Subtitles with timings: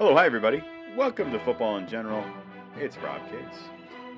[0.00, 0.64] Hello, hi everybody.
[0.96, 2.24] Welcome to Football in General.
[2.78, 3.58] It's Rob Cates.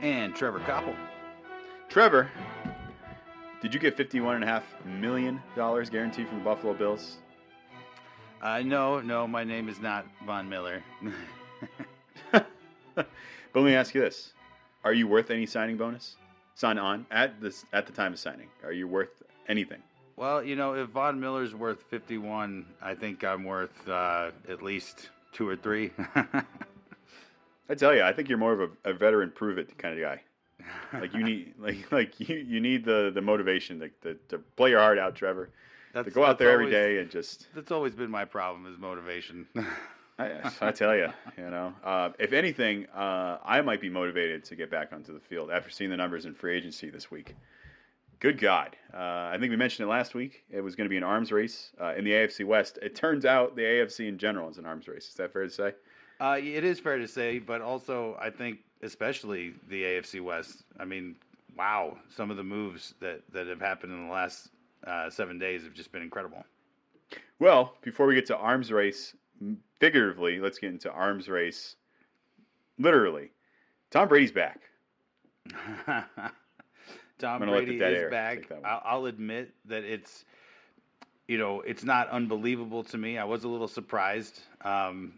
[0.01, 0.95] And Trevor Koppel.
[1.89, 2.31] Trevor,
[3.61, 7.17] did you get $51.5 million guaranteed from the Buffalo Bills?
[8.41, 10.85] Uh, no, no, my name is not Von Miller.
[12.30, 12.47] but
[12.95, 14.35] let me ask you this.
[14.85, 16.15] Are you worth any signing bonus?
[16.55, 18.47] Sign on at this at the time of signing.
[18.63, 19.83] Are you worth anything?
[20.15, 25.11] well, you know, if Von Miller's worth 51, I think I'm worth uh, at least
[25.33, 25.91] two or three.
[27.69, 30.01] I tell you, I think you're more of a, a veteran prove it kind of
[30.01, 30.21] guy.
[30.93, 34.71] Like you need like like you, you need the, the motivation to, to, to play
[34.71, 35.51] your heart out, Trevor.
[35.93, 38.73] That's, to go out there every always- day and just That's always been my problem
[38.73, 39.47] is motivation.
[40.19, 41.09] I, I tell you,
[41.39, 45.21] you know, uh, if anything, uh, I might be motivated to get back onto the
[45.21, 47.35] field after seeing the numbers in free agency this week.
[48.23, 48.76] Good God.
[48.95, 50.45] Uh, I think we mentioned it last week.
[50.48, 52.78] It was going to be an arms race uh, in the AFC West.
[52.80, 55.09] It turns out the AFC in general is an arms race.
[55.09, 55.73] Is that fair to say?
[56.20, 60.62] Uh, it is fair to say, but also I think especially the AFC West.
[60.78, 61.16] I mean,
[61.59, 64.50] wow, some of the moves that, that have happened in the last
[64.87, 66.44] uh, seven days have just been incredible.
[67.41, 69.16] Well, before we get to arms race,
[69.81, 71.75] figuratively, let's get into arms race
[72.78, 73.32] literally.
[73.91, 74.60] Tom Brady's back.
[77.22, 78.38] Tom gonna let the Brady is back.
[78.38, 78.70] take that one.
[78.70, 80.25] I'll, I'll admit that it's,
[81.28, 83.16] you know, it's not unbelievable to me.
[83.16, 84.41] I was a little surprised.
[84.62, 85.15] Um,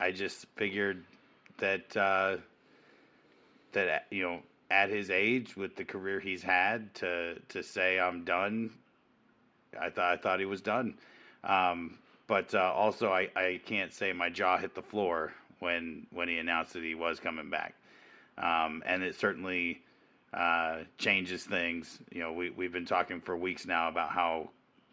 [0.00, 1.04] I just figured
[1.58, 2.36] that uh,
[3.72, 8.24] that you know, at his age, with the career he's had, to to say I'm
[8.24, 8.70] done,
[9.80, 10.94] I thought I thought he was done.
[11.44, 16.26] Um, but uh, also, I, I can't say my jaw hit the floor when when
[16.26, 17.74] he announced that he was coming back,
[18.38, 19.83] um, and it certainly
[20.34, 21.98] uh, changes things.
[22.10, 24.50] You know, we we've been talking for weeks now about how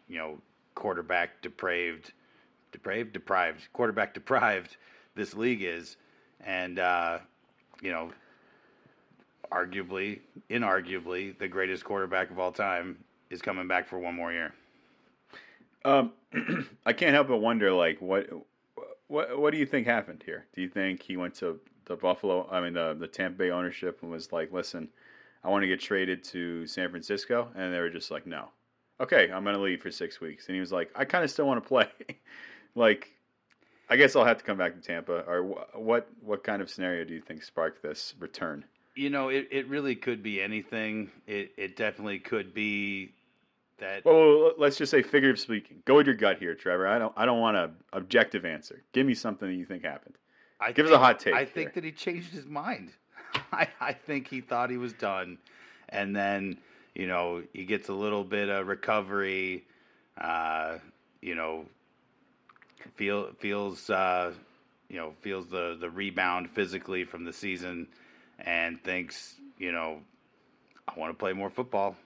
[0.08, 0.38] you know
[0.74, 2.12] quarterback depraved,
[2.70, 4.76] depraved, deprived, quarterback deprived
[5.14, 5.96] this league is,
[6.40, 7.18] and uh,
[7.80, 8.10] you know,
[9.50, 12.96] arguably, inarguably, the greatest quarterback of all time
[13.30, 14.54] is coming back for one more year.
[15.84, 16.12] Um,
[16.86, 18.28] I can't help but wonder, like, what,
[19.08, 20.46] what, what do you think happened here?
[20.54, 23.98] Do you think he went to the Buffalo, I mean, the the Tampa Bay ownership
[24.02, 24.88] and was like, listen,
[25.44, 28.48] I want to get traded to San Francisco, and they were just like, no,
[29.00, 31.46] okay, I'm gonna leave for six weeks, and he was like, I kind of still
[31.46, 31.88] want to play,
[32.74, 33.08] like,
[33.90, 36.70] I guess I'll have to come back to Tampa, or wh- what, what kind of
[36.70, 38.64] scenario do you think sparked this return?
[38.94, 41.10] You know, it, it really could be anything.
[41.26, 43.14] It it definitely could be
[43.78, 44.04] that.
[44.04, 45.82] Well, let's just say figurative speaking.
[45.86, 46.86] Go with your gut here, Trevor.
[46.86, 48.82] I don't, I don't want an objective answer.
[48.92, 50.16] Give me something that you think happened.
[50.60, 51.46] I give us a hot take I here.
[51.46, 52.92] think that he changed his mind.
[53.52, 55.38] I, I think he thought he was done,
[55.88, 56.58] and then
[56.94, 59.64] you know he gets a little bit of recovery.
[60.18, 60.78] Uh,
[61.20, 61.64] you know,
[62.94, 64.32] feel feels uh,
[64.88, 67.86] you know feels the the rebound physically from the season,
[68.40, 69.98] and thinks you know
[70.88, 71.96] I want to play more football.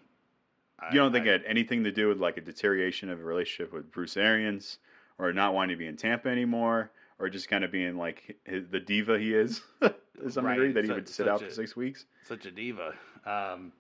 [0.78, 3.20] I- You don't think I- it had anything to do with like a deterioration of
[3.20, 4.78] a relationship with Bruce Arians,
[5.18, 8.80] or not wanting to be in Tampa anymore, or just kind of being like the
[8.80, 9.62] diva he is
[10.22, 12.04] to some Right, degree that he would sit out a- for six weeks?
[12.24, 12.94] such a diva.
[13.24, 13.72] Um,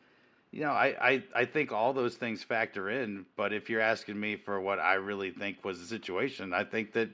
[0.52, 4.18] you know, I, I, I think all those things factor in, but if you're asking
[4.18, 7.10] me for what I really think was the situation, I think that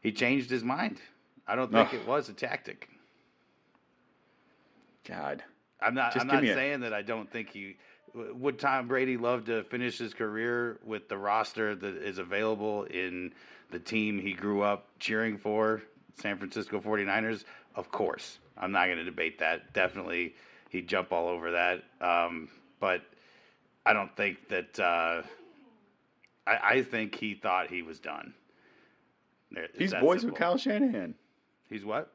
[0.00, 0.98] he changed his mind.
[1.46, 2.88] I don't think it was a tactic.
[5.06, 5.42] God,
[5.80, 6.12] I'm not.
[6.12, 7.76] Just I'm not me a- saying that I don't think he
[8.14, 8.58] would.
[8.58, 13.32] Tom Brady love to finish his career with the roster that is available in
[13.70, 15.82] the team he grew up cheering for,
[16.16, 17.44] San Francisco 49ers.
[17.74, 19.72] Of course, I'm not going to debate that.
[19.72, 20.34] Definitely,
[20.70, 21.84] he'd jump all over that.
[22.00, 22.48] Um,
[22.80, 23.02] but
[23.86, 24.78] I don't think that.
[24.78, 25.22] Uh,
[26.46, 28.34] I, I think he thought he was done.
[29.50, 30.30] There- he's boys simple.
[30.30, 31.14] with Kyle Shanahan.
[31.68, 32.12] He's what?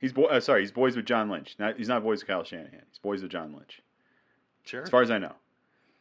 [0.00, 1.54] He's boy, uh, sorry, he's boys with John Lynch.
[1.58, 2.82] Not, he's not boys with Kyle Shanahan.
[2.88, 3.80] He's boys with John Lynch,
[4.64, 5.32] Sure, as far as I know.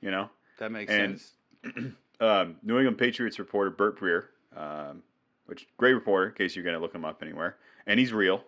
[0.02, 0.30] You know,
[0.60, 1.34] that makes and- sense.
[2.20, 5.04] um, New England Patriots reporter Burt Breer, um,
[5.46, 8.44] which great reporter in case you're going to look him up anywhere, and he's real.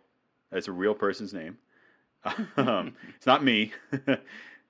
[0.53, 1.57] That's a real person's name.
[2.57, 3.73] um, it's not me,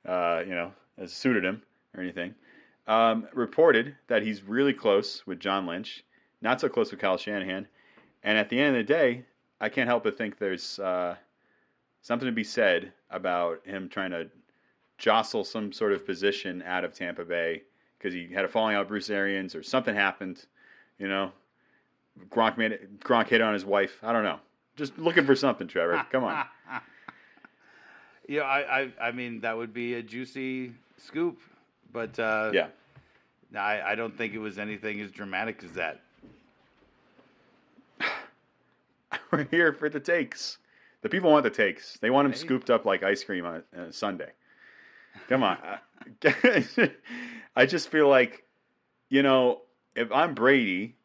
[0.07, 1.61] uh, you know, as a pseudonym
[1.95, 2.33] or anything.
[2.87, 6.03] Um, reported that he's really close with John Lynch,
[6.41, 7.67] not so close with Kyle Shanahan,
[8.23, 9.25] and at the end of the day,
[9.59, 11.15] I can't help but think there's uh,
[12.01, 14.29] something to be said about him trying to
[14.97, 17.63] jostle some sort of position out of Tampa Bay
[17.97, 20.45] because he had a falling out with Bruce Arians or something happened.
[20.97, 21.31] You know,
[22.29, 23.99] Gronk made it, Gronk hit on his wife.
[24.01, 24.39] I don't know.
[24.75, 26.05] Just looking for something, Trevor.
[26.11, 26.45] Come on.
[28.27, 31.41] Yeah, I, I, I mean that would be a juicy scoop,
[31.91, 32.67] but uh, Yeah.
[33.51, 35.99] no, I, I don't think it was anything as dramatic as that.
[39.31, 40.59] We're here for the takes.
[41.01, 41.97] The people want the takes.
[41.99, 44.31] They want them scooped up like ice cream on a Sunday.
[45.27, 45.57] Come on.
[47.57, 48.43] I just feel like,
[49.09, 49.63] you know,
[49.97, 50.95] if I'm Brady,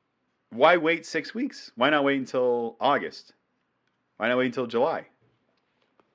[0.50, 1.72] why wait six weeks?
[1.74, 3.32] Why not wait until August?
[4.18, 5.06] Why not wait until July?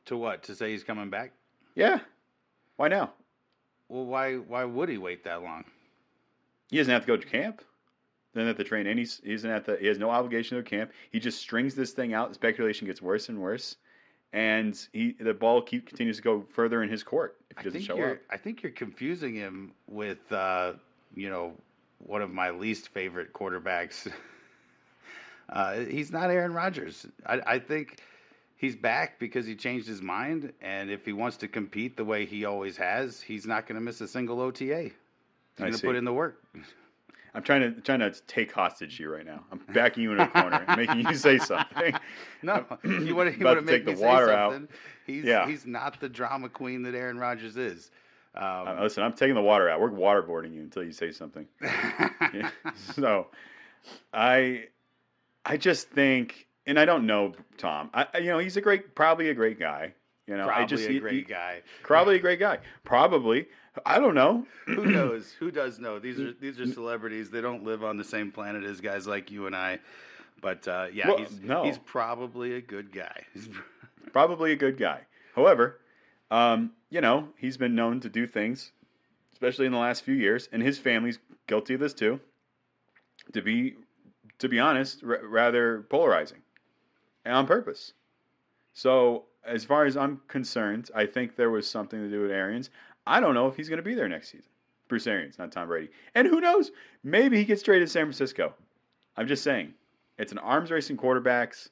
[0.06, 0.44] To what?
[0.44, 1.32] To say he's coming back?
[1.76, 2.00] Yeah.
[2.76, 3.14] Why now?
[3.88, 5.64] Well, why why would he wait that long?
[6.70, 7.62] He doesn't have to go to camp.
[8.34, 9.06] Doesn't have to train any.
[9.24, 9.78] He doesn't have to.
[9.78, 10.92] He has no obligation to camp.
[11.12, 12.30] He just strings this thing out.
[12.30, 13.78] The speculation gets worse and worse,
[14.34, 17.82] and he the ball keep continues to go further in his court if he doesn't
[17.82, 18.18] show up.
[18.30, 20.74] I think you're confusing him with uh,
[21.16, 21.54] you know
[22.00, 24.12] one of my least favorite quarterbacks.
[25.50, 27.06] uh, he's not Aaron Rodgers.
[27.26, 28.00] I, I think
[28.56, 32.26] he's back because he changed his mind, and if he wants to compete the way
[32.26, 34.84] he always has, he's not going to miss a single OTA.
[34.84, 34.92] He's
[35.58, 36.44] going to put in the work.
[37.36, 39.44] I'm trying to trying to take hostage you right now.
[39.52, 41.96] I'm backing you in a corner making you say something.
[42.44, 44.62] No, you want to About you want to to make the water out.
[45.08, 45.48] He's Yeah.
[45.48, 47.90] he's not the drama queen that Aaron Rodgers is.
[48.36, 49.80] Um, Uh, listen, I'm taking the water out.
[49.80, 51.48] We're waterboarding you until you say something.
[51.62, 52.50] Yeah.
[52.94, 53.28] so
[54.14, 54.66] I
[55.46, 57.90] I just think and I don't know Tom.
[57.94, 59.94] I you know, he's a great probably a great guy.
[60.28, 61.62] You know, Probably I just a he- great he- guy.
[61.84, 62.60] Probably a great guy.
[62.86, 63.48] Probably.
[63.86, 64.46] I don't know.
[64.68, 65.34] Who knows?
[65.40, 66.00] Who does know?
[66.00, 67.30] These are these are celebrities.
[67.30, 69.80] They don't live on the same planet as guys like you and I.
[70.42, 71.64] But uh, yeah, Well, he's no.
[71.66, 73.24] he's probably a good guy.
[73.34, 73.50] He's-
[74.12, 75.00] Probably a good guy.
[75.36, 75.80] However,
[76.30, 78.72] um, you know, he's been known to do things,
[79.32, 81.18] especially in the last few years, and his family's
[81.48, 82.20] guilty of this too.
[83.32, 83.76] To be,
[84.44, 86.40] to be honest, r- rather polarizing,
[87.24, 87.94] and on purpose.
[88.74, 92.70] So, as far as I'm concerned, I think there was something to do with Arians.
[93.08, 94.50] I don't know if he's going to be there next season.
[94.90, 95.90] Bruce Arians, not Tom Brady.
[96.14, 96.72] And who knows?
[97.04, 98.54] Maybe he gets traded to San Francisco.
[99.16, 99.74] I'm just saying.
[100.20, 101.70] It's an arms race in quarterbacks.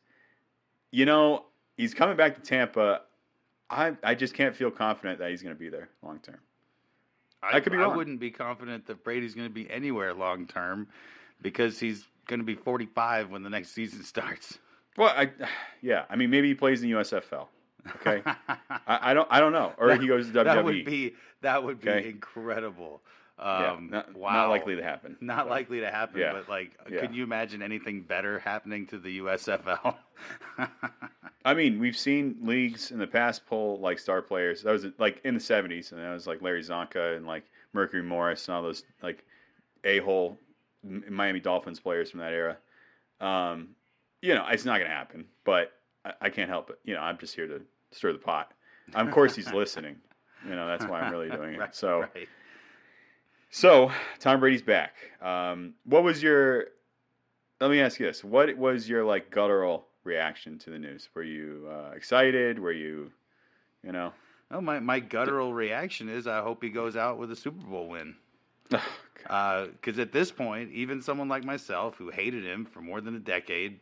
[0.91, 1.45] You know,
[1.75, 3.01] he's coming back to Tampa.
[3.69, 6.39] I I just can't feel confident that he's going to be there long term.
[7.43, 7.91] I could be wrong.
[7.91, 10.87] I wouldn't be confident that Brady's going to be anywhere long term
[11.41, 14.57] because he's going to be 45 when the next season starts.
[14.97, 15.29] Well, I
[15.81, 17.47] yeah, I mean maybe he plays in the USFL.
[17.97, 20.43] Okay, I, I don't I don't know, or he goes to WWE.
[20.45, 22.09] that would be that would be Okay.
[22.09, 23.01] incredible.
[23.39, 24.31] yeah, Um, not, wow.
[24.33, 25.17] not likely to happen.
[25.19, 26.33] Not but- likely to happen, Yeah.
[26.33, 26.99] but like, Yeah.
[27.01, 29.95] could you imagine anything better happening to the USFL?
[31.45, 34.61] I mean, we've seen leagues in the past pull like star players.
[34.61, 38.03] That was like in the '70s, and that was like Larry Csonka and like Mercury
[38.03, 39.25] Morris and all those like
[39.85, 40.37] a hole
[40.83, 42.57] Miami Dolphins players from that era.
[43.19, 43.69] Um,
[44.21, 45.73] you know, it's not going to happen, but
[46.05, 46.79] I, I can't help it.
[46.83, 47.61] You know, I'm just here to
[47.91, 48.53] stir the pot.
[48.93, 49.97] Of course, he's listening.
[50.47, 51.59] You know, that's why I'm really doing it.
[51.59, 52.27] Right, so, right.
[53.51, 54.93] so Tom Brady's back.
[55.21, 56.65] Um, what was your?
[57.59, 61.09] Let me ask you this: What was your like guttural reaction to the news?
[61.13, 62.59] Were you uh, excited?
[62.59, 63.11] Were you,
[63.83, 64.13] you know?
[64.49, 67.87] Oh, my, my guttural reaction is I hope he goes out with a Super Bowl
[67.87, 68.15] win.
[69.23, 73.19] Because at this point, even someone like myself who hated him for more than a
[73.19, 73.79] decade,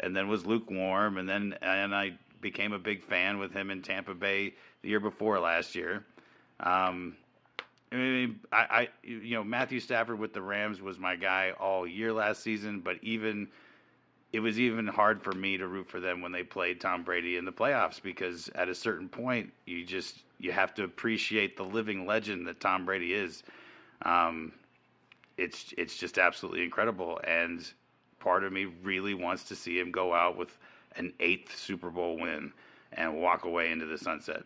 [0.00, 3.80] and then was lukewarm, and then and I became a big fan with him in
[3.80, 6.04] Tampa Bay the year before last year.
[6.60, 7.16] Um,
[7.92, 11.86] I mean, I, I you know Matthew Stafford with the Rams was my guy all
[11.86, 13.48] year last season, but even
[14.32, 17.36] it was even hard for me to root for them when they played Tom Brady
[17.36, 21.64] in the playoffs because at a certain point you just you have to appreciate the
[21.64, 23.42] living legend that Tom Brady is.
[24.04, 24.52] Um,
[25.36, 27.66] it's it's just absolutely incredible, and
[28.20, 30.56] part of me really wants to see him go out with
[30.96, 32.52] an eighth Super Bowl win
[32.92, 34.42] and walk away into the sunset.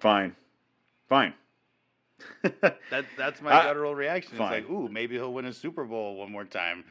[0.00, 0.34] Fine,
[1.08, 1.32] fine.
[2.90, 4.36] That that's my I- guttural reaction.
[4.38, 4.52] fine.
[4.54, 6.84] It's like, ooh, maybe he'll win a Super Bowl one more time.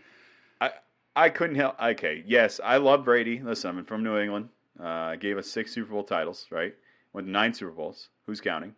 [0.62, 0.72] I
[1.16, 1.82] I couldn't help.
[1.82, 3.40] Okay, yes, I love Brady.
[3.42, 4.50] Listen, I'm from New England.
[4.80, 6.76] Uh, gave us six Super Bowl titles, right?
[7.14, 8.10] Went nine Super Bowls.
[8.26, 8.76] Who's counting?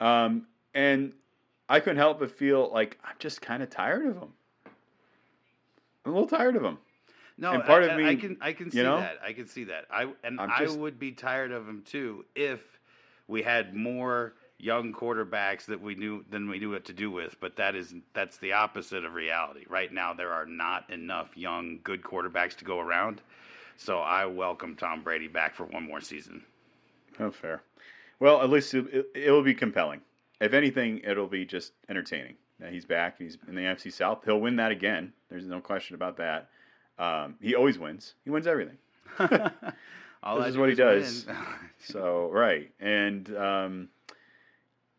[0.00, 1.12] Um, and
[1.68, 4.32] I couldn't help but feel like I'm just kind of tired of him.
[6.04, 6.78] I'm a little tired of him.
[7.36, 8.98] No, And part I, of me, I can I can see know?
[8.98, 9.18] that.
[9.24, 9.86] I can see that.
[9.90, 12.60] I and I would be tired of him too if
[13.28, 17.36] we had more young quarterbacks that we knew than we knew what to do with.
[17.40, 19.64] But that is that's the opposite of reality.
[19.68, 23.22] Right now, there are not enough young good quarterbacks to go around.
[23.76, 26.44] So I welcome Tom Brady back for one more season.
[27.18, 27.62] Oh, fair.
[28.18, 30.02] Well, at least it, it, will be compelling.
[30.40, 32.36] If anything, it'll be just entertaining.
[32.60, 33.18] That he's back.
[33.18, 34.24] He's in the NFC South.
[34.24, 35.12] He'll win that again.
[35.30, 36.48] There's no question about that.
[36.98, 38.14] Um, he always wins.
[38.24, 38.76] He wins everything.
[40.22, 41.26] All This is what he does.
[41.78, 43.88] So right, and um,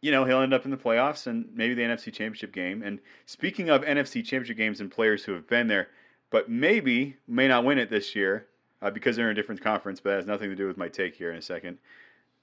[0.02, 2.82] you know he'll end up in the playoffs and maybe the NFC Championship game.
[2.82, 5.90] And speaking of NFC Championship games and players who have been there,
[6.32, 8.48] but maybe may not win it this year
[8.82, 10.00] uh, because they're in a different conference.
[10.00, 11.78] But that has nothing to do with my take here in a second.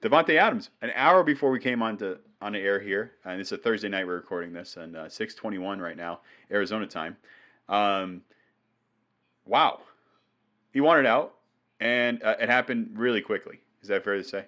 [0.02, 3.50] Davante Adams, an hour before we came on to on the air here, and it's
[3.50, 7.16] a Thursday night we're recording this, and uh, six twenty one right now, Arizona time.
[7.68, 8.22] Um,
[9.44, 9.80] wow,
[10.72, 11.34] he wanted out,
[11.80, 13.58] and uh, it happened really quickly.
[13.82, 14.44] Is that fair to say?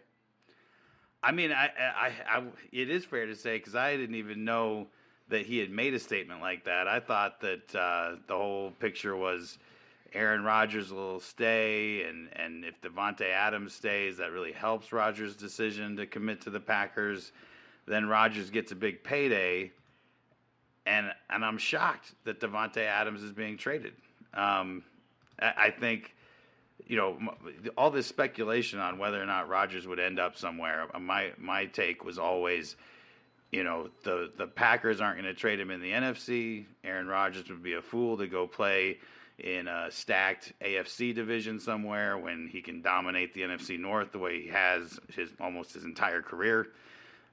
[1.23, 4.87] I mean, I, I, I it is fair to say because I didn't even know
[5.29, 6.87] that he had made a statement like that.
[6.87, 9.59] I thought that uh, the whole picture was
[10.13, 15.97] Aaron Rodgers will stay, and and if Davante Adams stays, that really helps Rodgers' decision
[15.97, 17.33] to commit to the Packers.
[17.87, 19.71] Then Rodgers gets a big payday,
[20.87, 23.93] and and I'm shocked that Davante Adams is being traded.
[24.35, 24.83] Um,
[25.41, 26.15] I, I think
[26.87, 27.17] you know,
[27.79, 30.87] all this speculation on whether or not Rodgers would end up somewhere.
[30.93, 32.75] Uh, my my take was always,
[33.53, 36.65] you know, the the Packers aren't going to trade him in the NFC.
[36.83, 38.99] Aaron Rodgers would be a fool to go play
[39.41, 44.43] in a stacked AFC division somewhere when he can dominate the NFC North the way
[44.43, 46.69] he has his almost his entire career.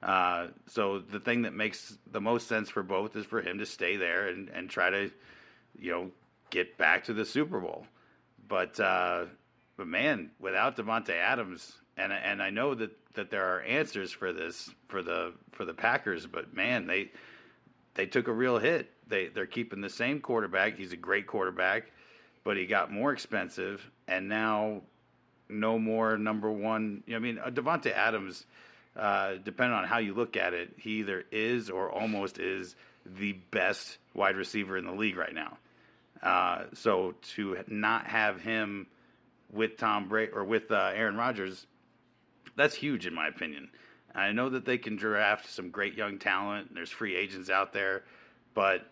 [0.02, 3.66] Uh, so the thing that makes the most sense for both is for him to
[3.66, 5.10] stay there and, and try to,
[5.78, 6.10] you know,
[6.50, 7.84] get back to the Super Bowl.
[8.46, 9.26] But uh,
[9.76, 14.32] but man, without Davante Adams, and and I know that, that there are answers for
[14.32, 17.10] this for the for the Packers, but man, they
[17.94, 18.90] they took a real hit.
[19.08, 20.76] They they're keeping the same quarterback.
[20.76, 21.90] He's a great quarterback,
[22.48, 24.80] but he got more expensive, and now
[25.50, 27.02] no more number one.
[27.14, 28.46] I mean, uh, Davante Adams,
[28.96, 32.74] uh, depending on how you look at it, he either is or almost is
[33.04, 35.58] the best wide receiver in the league right now.
[36.22, 38.86] Uh, so to not have him
[39.52, 41.66] with Tom Brady or with uh, Aaron Rodgers,
[42.56, 43.68] that's huge in my opinion.
[44.14, 46.72] I know that they can draft some great young talent.
[46.72, 48.04] There's free agents out there,
[48.54, 48.90] but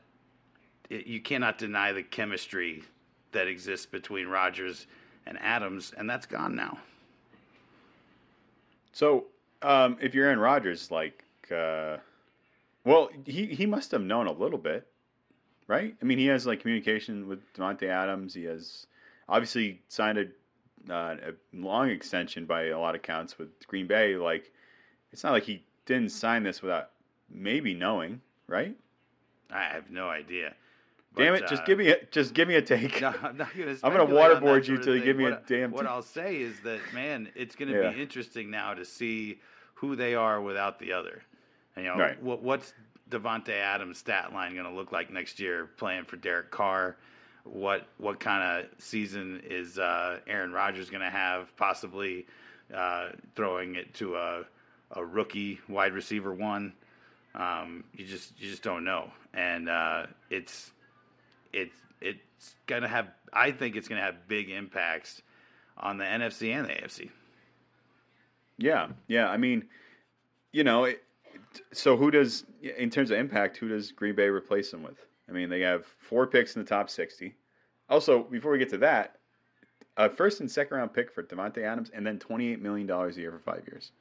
[0.91, 2.85] it, you cannot deny the chemistry
[3.37, 4.87] that exists between Rodgers
[5.26, 6.78] and Adams, and that's gone now.
[8.93, 9.26] So,
[9.61, 11.23] um, if you're Aaron Rodgers, like,
[11.55, 11.99] uh,
[12.85, 14.87] well, he he must have known a little bit,
[15.66, 15.95] right?
[16.00, 18.33] I mean, he has like communication with Davante Adams.
[18.33, 18.87] He has
[19.28, 24.16] obviously signed a uh, a long extension by a lot of counts with Green Bay.
[24.16, 24.50] Like,
[25.12, 26.90] it's not like he didn't sign this without
[27.28, 28.75] maybe knowing, right?
[29.50, 30.55] I have no idea.
[31.16, 31.46] Damn it!
[31.46, 33.00] just uh, give me a just give me a take.
[33.00, 33.76] No, I'm not gonna.
[33.82, 36.02] I'm gonna speculate on that waterboard you till you give me a damn What I'll
[36.02, 37.90] say is that man, it's gonna Yeah.
[37.92, 39.40] be interesting now to see
[39.75, 41.23] who they are without the other.
[41.76, 42.23] And, you know, Right.
[42.23, 42.73] what, what's
[43.11, 46.96] Davante Adams' stat line going to look like next year playing for Derek Carr?
[47.44, 51.54] What what kind of season is uh, Aaron Rodgers going to have?
[51.56, 52.26] Possibly
[52.75, 54.44] uh, throwing it to a
[54.92, 56.73] a rookie wide receiver one.
[57.37, 60.73] Um, you just you just don't know, and uh, it's
[61.57, 63.09] it's it's gonna have.
[63.33, 65.23] I think it's gonna have big impacts
[65.79, 67.11] on the NFC and the AFC.
[68.59, 69.29] Yeah, yeah.
[69.29, 69.65] I mean,
[70.53, 71.03] you know, it,
[71.73, 72.45] so who does
[72.79, 73.57] in terms of impact?
[73.57, 74.99] Who does Green Bay replace them with?
[75.29, 77.35] I mean, they have four picks in the top sixty.
[77.89, 79.17] Also, before we get to that,
[79.97, 83.17] a first and second round pick for Davante Adams, and then twenty eight million dollars
[83.17, 83.93] a year for five years.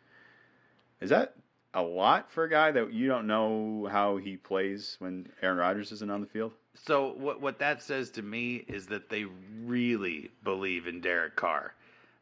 [1.02, 1.36] Is that
[1.74, 5.92] a lot for a guy that you don't know how he plays when Aaron Rodgers
[5.92, 6.54] isn't on the field?
[6.76, 9.26] So what what that says to me is that they
[9.64, 11.74] really believe in Derek Carr,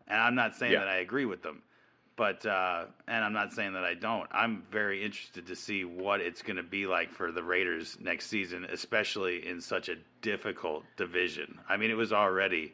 [0.07, 0.79] and I'm not saying Yeah.
[0.79, 1.61] that I agree with them,
[2.15, 4.27] but uh, and I'm not saying that I don't.
[4.31, 8.27] I'm very interested to see what it's going to be like for the Raiders next
[8.27, 11.59] season, especially in such a difficult division.
[11.67, 12.73] I mean, it was already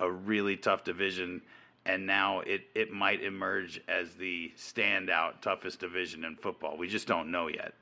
[0.00, 1.42] a really tough division,
[1.84, 6.76] and now it it might emerge as the standout toughest division in football.
[6.76, 7.74] We just don't know yet,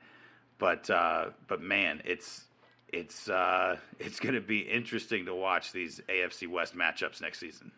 [0.59, 2.45] but uh, but man, it's
[2.91, 7.71] it's uh, it's going to be interesting to watch these AFC West matchups next season.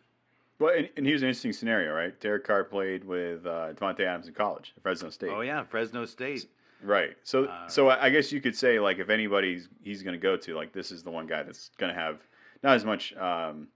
[0.60, 2.17] Well, and, and here's an interesting scenario, right?
[2.20, 5.32] Derek Carr played with uh, Davante Adams in college at Fresno State.
[5.34, 6.46] Oh yeah, Fresno State.
[6.84, 7.15] Right.
[7.24, 10.36] So, Uh, so I guess you could say like if anybody's he's going to go
[10.38, 12.20] to like this is the one guy that's going to have
[12.62, 13.67] not as much um,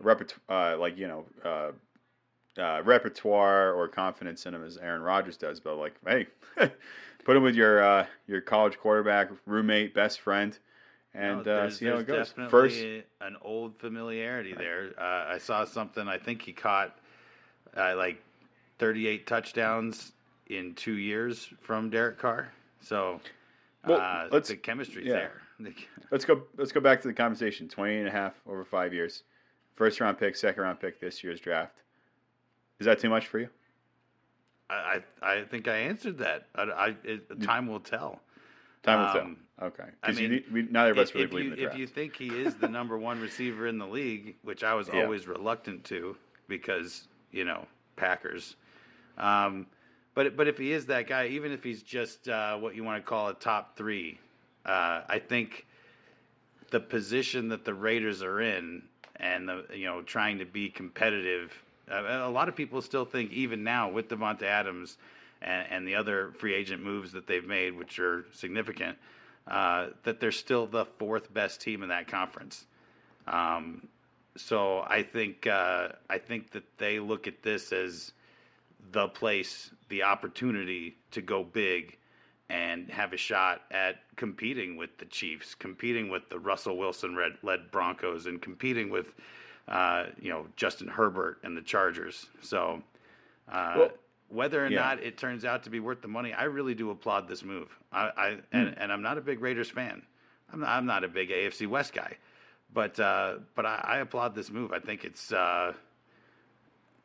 [0.00, 5.36] repertoire, uh, like you know, uh, uh, repertoire or confidence in him as Aaron Rodgers
[5.36, 6.26] does, but like, hey,
[7.24, 10.58] put him with your uh, your college quarterback, roommate, best friend,
[11.14, 12.32] and No, uh, see how it goes.
[12.48, 12.80] First,
[13.20, 14.92] an old familiarity there.
[14.98, 16.08] Uh, I saw something.
[16.08, 16.98] I think he caught
[17.76, 18.22] uh, like
[18.78, 20.12] 38 touchdowns
[20.48, 22.50] in two years from Derek Carr.
[22.80, 23.20] So
[23.86, 25.14] Well, uh, let's- the chemistry's yeah.
[25.14, 25.32] there.
[26.10, 26.42] let's go.
[26.56, 27.68] Let's go back to the conversation.
[27.68, 29.22] 20 and a half over five years.
[29.76, 31.76] First round pick, second round pick this year's draft.
[32.80, 33.48] Is that too much for you?
[34.68, 36.48] I, I I think I answered that.
[36.54, 38.20] I, I it, time will tell.
[38.82, 39.66] Time will Um, tell.
[39.68, 41.74] Okay, I because mean, we, neither of us if, really believe you, in the draft.
[41.74, 44.88] if you think he is the number one receiver in the league, which I was
[44.88, 45.02] Yeah.
[45.02, 46.16] always reluctant to
[46.48, 48.56] because you know Packers.
[49.18, 49.66] Um,
[50.14, 53.02] but but if he is that guy, even if he's just uh, what you want
[53.02, 54.18] to call a top three,
[54.66, 55.66] uh, I think
[56.70, 58.82] the position that the Raiders are in
[59.16, 61.52] and the you know trying to be competitive.
[61.90, 64.96] Uh, a lot of people still think even now with Davante Adams
[65.42, 68.96] and, and the other free agent moves that they've made, which are significant,
[69.46, 72.64] uh, that they're still the fourth best team in that conference.
[73.26, 73.88] Um,
[74.36, 78.12] so I think uh, I think that they look at this as
[78.92, 81.98] the place, the opportunity to go big
[82.48, 87.70] and have a shot at competing with the Chiefs, competing with the Russell Wilson led
[87.70, 89.06] Broncos, and competing with
[89.68, 92.26] uh, you know Justin Herbert and the Chargers.
[92.40, 92.82] So
[93.50, 93.90] uh, Well,
[94.32, 94.80] whether or yeah.
[94.80, 97.68] not it turns out to be worth the money, I really do applaud this move.
[97.92, 100.02] I, I and, and I'm not a big Raiders fan.
[100.52, 102.16] I'm not, I'm not a big AFC West guy,
[102.72, 104.72] but uh, but I, I applaud this move.
[104.72, 105.74] I think it's uh,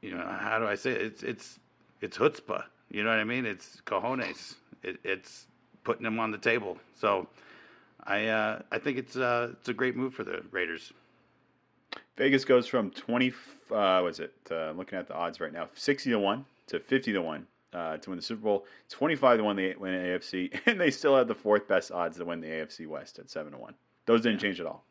[0.01, 1.01] you know how do I say it?
[1.01, 1.59] it's it's
[2.01, 2.63] it's chutzpah.
[2.89, 3.45] You know what I mean?
[3.45, 4.55] It's cojones.
[4.83, 5.47] It, it's
[5.83, 6.77] putting them on the table.
[6.95, 7.27] So
[8.03, 10.93] I uh, I think it's uh, it's a great move for the Raiders.
[12.15, 13.33] Vegas goes from twenty.
[13.69, 14.33] Uh, was it?
[14.49, 15.67] Uh, I'm looking at the odds right now.
[15.73, 18.65] Sixty to one to fifty to one uh, to win the Super Bowl.
[18.89, 22.17] Twenty-five to one they win the AFC, and they still had the fourth best odds
[22.17, 23.75] to win the AFC West at seven to one.
[24.05, 24.85] Those didn't change at all.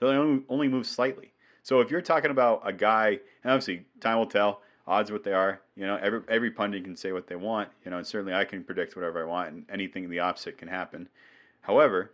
[0.00, 1.32] So they only, only moved slightly.
[1.62, 4.62] So if you're talking about a guy, and obviously time will tell.
[4.86, 5.60] Odds what they are.
[5.76, 7.68] You know, every every pundit can say what they want.
[7.84, 10.66] You know, and certainly I can predict whatever I want, and anything the opposite can
[10.66, 11.10] happen.
[11.60, 12.12] However,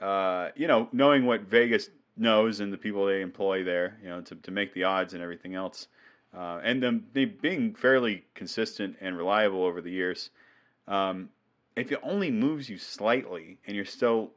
[0.00, 1.88] uh, you know, knowing what Vegas
[2.18, 5.22] knows and the people they employ there, you know, to, to make the odds and
[5.22, 5.88] everything else,
[6.36, 10.30] uh, and them they being fairly consistent and reliable over the years,
[10.88, 11.28] um,
[11.76, 14.30] if it only moves you slightly and you're still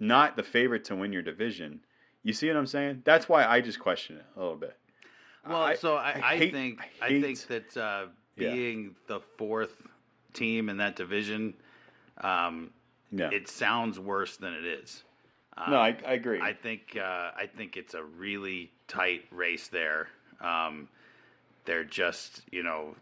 [0.00, 1.80] not the favorite to win your division,
[2.22, 3.02] you see what I'm saying?
[3.04, 4.76] That's why I just question it a little bit.
[5.46, 8.06] Well, I- so I, I, hate- think I I, think that uh,
[8.36, 8.52] Yeah.
[8.54, 9.74] being the fourth
[10.32, 11.54] team in that division,
[12.18, 12.70] um,
[13.10, 13.30] Yeah.
[13.30, 15.02] it sounds worse than it is.
[15.56, 16.40] Um, no, I, I agree.
[16.40, 20.08] I think uh, I think it's a really tight race there.
[20.40, 20.88] Um,
[21.64, 22.94] they're just you know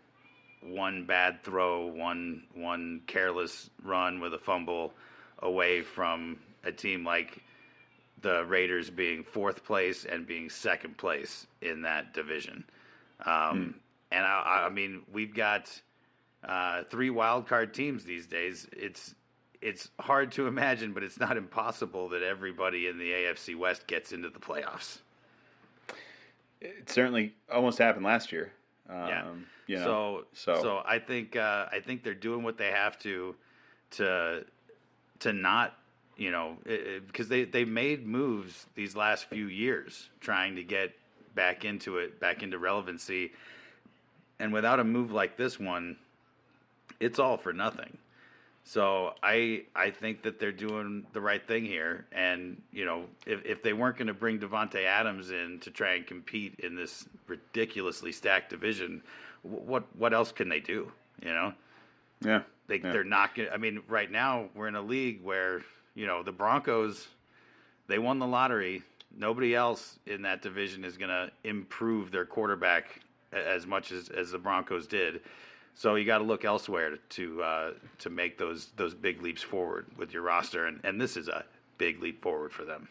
[0.63, 4.93] one bad throw, one one careless run with a fumble
[5.41, 7.43] away from a team like
[8.23, 12.65] the Raiders being fourth place and being second place in that division.
[13.25, 13.75] Um,
[14.13, 15.71] And I, I mean, we've got
[16.45, 18.67] uh, three wild card teams these days.
[18.73, 19.15] It's
[19.63, 24.13] it's hard to imagine, but it's not impossible that everybody in the AFC West gets
[24.13, 24.99] into the playoffs.
[26.61, 28.53] It certainly almost happened last year.
[28.89, 29.25] Um, Yeah.
[29.67, 32.99] You know, so, so- so I think uh, I think they're doing what they have
[33.01, 33.37] to
[33.93, 34.45] to
[35.21, 35.77] to not
[36.17, 36.57] you know
[37.07, 40.93] because they they made moves these last few years trying to get
[41.37, 43.31] back into it back into relevancy
[44.41, 45.97] and without a move like this one
[46.99, 47.97] it's all for nothing
[48.65, 53.45] so I I think that they're doing the right thing here, and you know if
[53.45, 57.09] if they weren't going to bring Davante Adams in to try and compete in this
[57.27, 59.03] ridiculously stacked division,
[59.43, 60.91] what what else can they do?
[61.23, 61.55] You know
[62.25, 62.43] yeah.
[62.67, 62.93] they Yeah.
[62.93, 63.49] they're not going.
[63.51, 65.63] I mean, right now we're in a league where
[65.95, 67.09] you know the Broncos
[67.89, 68.83] they won the lottery.
[69.17, 73.01] Nobody else in that division is going to improve their quarterback
[73.33, 75.23] as much as as the Broncos did.
[75.75, 79.87] So you got to look elsewhere to uh, to make those those big leaps forward
[79.97, 81.45] with your roster, and and this is a
[81.79, 82.89] big leap forward for them.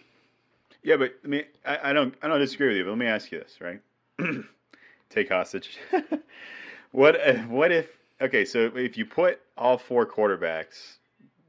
[0.81, 2.83] Yeah, but I mean, I, I don't, I don't disagree with you.
[2.85, 3.81] But let me ask you this, right?
[5.09, 5.77] Take hostage.
[6.91, 7.87] what, if- what if?
[8.21, 10.97] Okay, so if you put all four quarterbacks,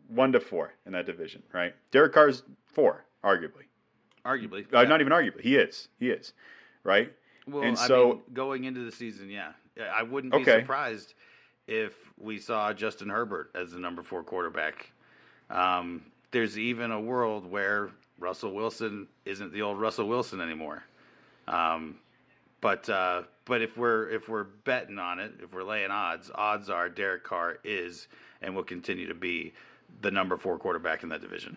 [0.09, 1.75] one to four in that division, right?
[1.91, 3.67] Derek Carr's four, arguably.
[4.25, 4.89] Arguably, Uh, yeah.
[4.89, 5.89] Not even arguably, he is.
[5.99, 6.33] He is,
[6.85, 7.13] right?
[7.47, 11.15] Well, And I so- mean, going into the season, yeah, I wouldn't be surprised
[11.67, 14.91] if we saw Justin Herbert as the number four quarterback.
[15.49, 20.85] Um, there's even a world where Russell Wilson isn't the old Russell Wilson anymore.
[21.49, 21.97] Um,
[22.61, 26.69] but uh, but if we're if we're betting on it, if we're laying odds, odds
[26.69, 28.09] are Derek Carr is
[28.43, 29.53] and will continue to be
[30.03, 31.57] the number four quarterback in that division.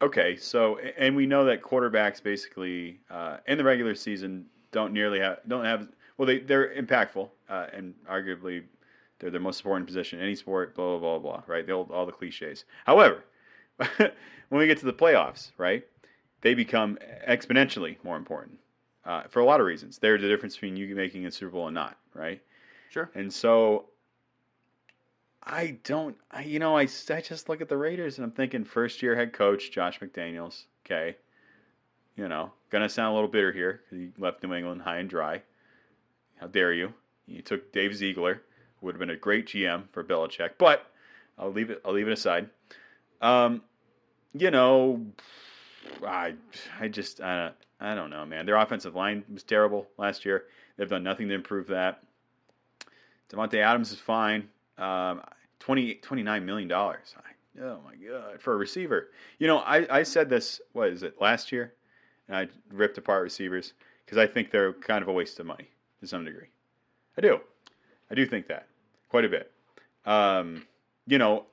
[0.00, 5.20] Okay, so and we know that quarterbacks basically uh, in the regular season don't nearly
[5.20, 5.88] have don't have
[6.18, 8.64] well they they're impactful uh, and arguably
[9.18, 10.74] they're their most important position in any sport.
[10.74, 11.42] Blah blah blah blah.
[11.46, 12.64] Right, the old, all the cliches.
[12.84, 13.24] However,
[13.96, 14.10] when
[14.50, 15.84] we get to the playoffs, right,
[16.40, 18.58] they become exponentially more important
[19.04, 19.98] uh, for a lot of reasons.
[19.98, 21.96] They're the difference between you making a Super Bowl and not.
[22.14, 22.40] Right.
[22.90, 23.10] Sure.
[23.14, 23.86] And so
[25.42, 26.16] I don't.
[26.30, 29.16] I, you know, I, I just look at the Raiders and I'm thinking first year
[29.16, 30.64] head coach Josh McDaniels.
[30.86, 31.16] Okay,
[32.16, 35.10] you know, gonna sound a little bitter here because he left New England high and
[35.10, 35.42] dry.
[36.40, 36.92] How dare you?
[37.26, 38.42] You took Dave Ziegler,
[38.80, 40.90] who would have been a great GM for Belichick, but
[41.38, 41.80] I'll leave it.
[41.84, 42.48] I'll leave it aside.
[43.20, 43.62] Um,
[44.34, 45.04] you know,
[46.04, 46.34] I
[46.80, 48.46] I just I, I don't know, man.
[48.46, 50.44] Their offensive line was terrible last year.
[50.76, 52.02] They've done nothing to improve that.
[53.30, 54.48] Davante Adams is fine.
[54.78, 55.22] Um,
[55.58, 57.14] 20, 29 million dollars.
[57.60, 59.10] Oh my god, for a receiver.
[59.40, 60.60] You know, I, I said this.
[60.72, 61.74] What is it last year?
[62.28, 63.72] And I ripped apart receivers
[64.04, 65.68] because I think they're kind of a waste of money
[66.00, 66.48] to some degree.
[67.16, 67.40] I do.
[68.10, 68.66] I do think that
[69.08, 69.50] quite a bit.
[70.04, 70.66] Um,
[71.06, 71.46] you know,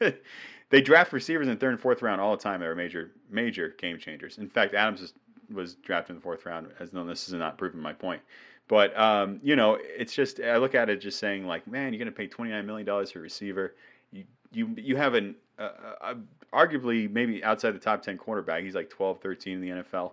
[0.70, 2.60] they draft receivers in third and fourth round all the time.
[2.60, 4.38] They're major, major game changers.
[4.38, 5.14] In fact, Adams was,
[5.52, 6.68] was drafted in the fourth round.
[6.80, 8.22] As though this is not proving my point,
[8.66, 11.98] but um, you know, it's just I look at it just saying like, man, you're
[11.98, 13.74] going to pay twenty nine million dollars for a receiver.
[14.12, 16.14] You you you have an uh, uh,
[16.52, 18.62] arguably maybe outside the top ten quarterback.
[18.62, 20.12] He's like 12, 13 in the NFL.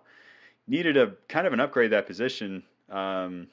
[0.68, 2.64] Needed a kind of an upgrade that position.
[2.90, 3.48] Um,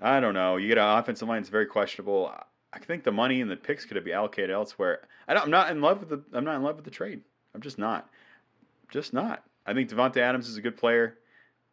[0.00, 0.56] I don't know.
[0.56, 2.32] You get an offensive line that's very questionable.
[2.72, 5.00] I think the money and the picks could have been allocated elsewhere.
[5.28, 6.22] I am not in love with the.
[6.36, 7.22] I'm not in love with the trade.
[7.54, 8.08] I'm just not.
[8.90, 9.44] Just not.
[9.66, 11.18] I think Davante Adams is a good player.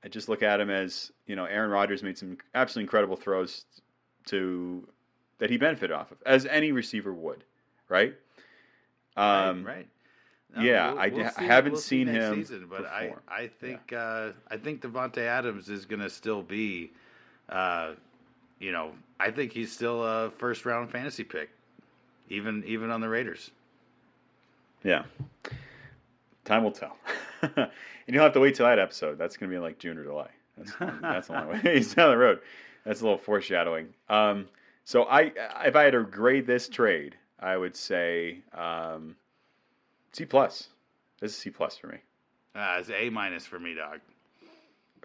[0.04, 3.66] I just look at him as you know Aaron Rodgers made some absolutely incredible throws
[4.28, 4.88] to
[5.40, 7.44] that he benefited off of, as any receiver would,
[7.88, 8.14] right?
[9.18, 9.76] Um, right.
[9.76, 9.88] right.
[10.56, 13.92] No, yeah, we'll, we'll I, I, haven't we'll seen him season, but I I think
[13.92, 14.00] yeah.
[14.00, 16.92] uh, I think Davante Adams is going to still be,
[17.50, 17.92] uh,
[18.60, 21.50] you know, I think he's still a first round fantasy pick,
[22.30, 23.52] even even on the Raiders.
[24.84, 25.04] Yeah,
[26.46, 26.98] time will tell,
[27.42, 27.70] and
[28.08, 29.20] you'll have to wait till that episode.
[29.20, 30.30] That's going to be like June or July.
[30.58, 31.60] That's that's a long way.
[31.76, 32.40] he's down the road.
[32.86, 33.94] That's a little foreshadowing.
[34.10, 34.48] Um,
[34.86, 35.32] so I,
[35.66, 39.16] if I had to grade this trade, I would say um,
[40.14, 40.70] C plus.
[41.20, 41.98] This is C plus for me.
[42.56, 44.00] Uh, it's A minus for me, dog.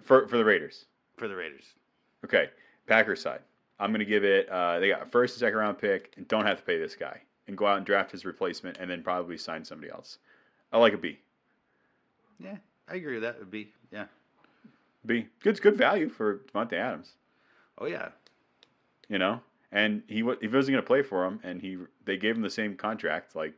[0.03, 0.85] For for the Raiders.
[1.17, 1.65] For the Raiders.
[2.23, 2.49] Okay,
[2.87, 3.41] Packers side.
[3.79, 4.49] I'm going to give it.
[4.49, 6.95] Uh, they got a first and second round pick, and don't have to pay this
[6.95, 10.17] guy, and go out and draft his replacement, and then probably sign somebody else.
[10.71, 11.19] I like a B.
[12.39, 12.57] Yeah,
[12.89, 13.37] I agree with that.
[13.41, 13.71] A B.
[13.91, 14.05] Yeah.
[15.05, 15.27] B.
[15.41, 15.61] Good.
[15.61, 17.13] Good value for Davante Adams.
[17.77, 18.09] Oh yeah.
[19.07, 19.39] You know,
[19.71, 22.49] and he he wasn't going to play for him, and he they gave him the
[22.49, 23.35] same contract.
[23.35, 23.53] Like,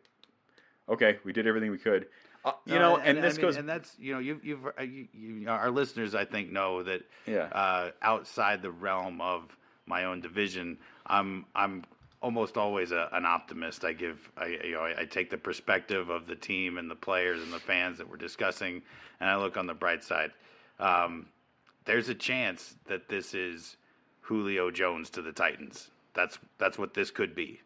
[0.90, 2.08] okay, we did everything we could.
[2.46, 4.46] Uh, you no, know, and, and, this I mean, goes, and that's you know, you've,
[4.46, 7.46] you've uh, you, you, our listeners, I think, know that yeah.
[7.52, 11.84] Uh, outside the realm of my own division, I'm I'm
[12.22, 13.84] almost always a, an optimist.
[13.84, 16.96] I give I you know I, I, take the perspective of the team and the
[16.96, 18.82] players and the fans that we're discussing,
[19.20, 20.32] and I look on the bright side.
[20.80, 21.28] Um,
[21.86, 23.78] there's a chance that this is
[24.22, 25.90] Julio Jones to the Titans.
[26.14, 27.62] That's that's what this could be.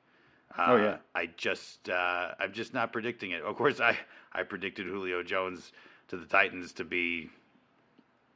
[0.57, 0.97] Uh, oh yeah.
[1.15, 3.41] I just uh, I'm just not predicting it.
[3.41, 3.97] Of course, I
[4.33, 5.71] I predicted Julio Jones
[6.09, 7.29] to the Titans to be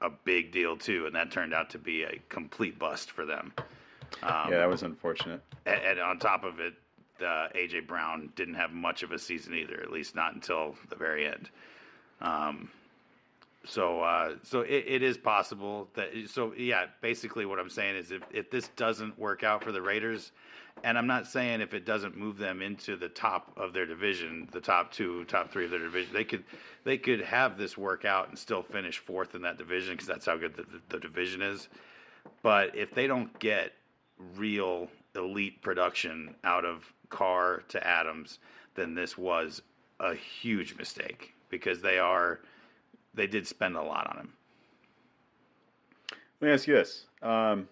[0.01, 3.53] a big deal too, and that turned out to be a complete bust for them.
[4.23, 5.41] Um, yeah, that was unfortunate.
[5.65, 6.73] And, and, on top of it,
[7.21, 10.95] uh, AJ Brown didn't have much of a season either, at least not until the
[10.95, 11.49] very end.
[12.21, 12.69] Um,
[13.65, 16.09] so, uh, so it, it is possible that.
[16.27, 19.81] So, yeah, basically, what I'm saying is, if if this doesn't work out for the
[19.81, 20.31] Raiders,
[20.83, 24.47] and I'm not saying if it doesn't move them into the top of their division,
[24.51, 26.43] the top two, top three of their division, they could
[26.83, 30.25] they could have this work out and still finish fourth in that division because that's
[30.25, 31.69] how good the, the, division is.
[32.43, 33.73] But if they don't get
[34.35, 38.39] real elite production out of Carr to Adams,
[38.75, 39.61] then this was
[39.99, 42.41] a huge mistake because they are
[43.13, 44.33] they did spend a lot on him.
[46.41, 47.67] Let me ask you this: um,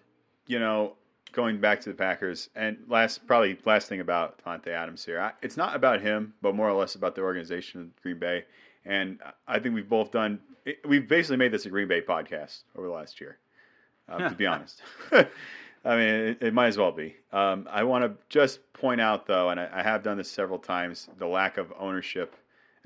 [0.46, 0.94] you know,
[1.34, 5.32] going back to the Packers, and last probably last thing about Davante Adams here, I,
[5.42, 8.44] it's not about him, but more or less about the organization of Green Bay.
[8.86, 10.40] And I think we've both done.
[10.86, 13.38] We've basically made this a Green Bay podcast over the last year,
[14.08, 14.82] uh, to be honest.
[15.86, 17.14] I mean, it, it, might as well be.
[17.30, 20.58] Um, I want to just point out, though, and I, I, have done this several
[20.58, 22.34] times, the lack of ownership,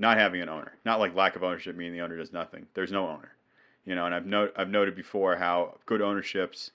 [0.01, 0.73] not having an owner.
[0.85, 2.67] Not like lack of ownership meaning the owner does nothing.
[2.75, 3.31] There's no owner,
[3.85, 4.07] you know.
[4.07, 6.73] And I've note I've noted before how good ownerships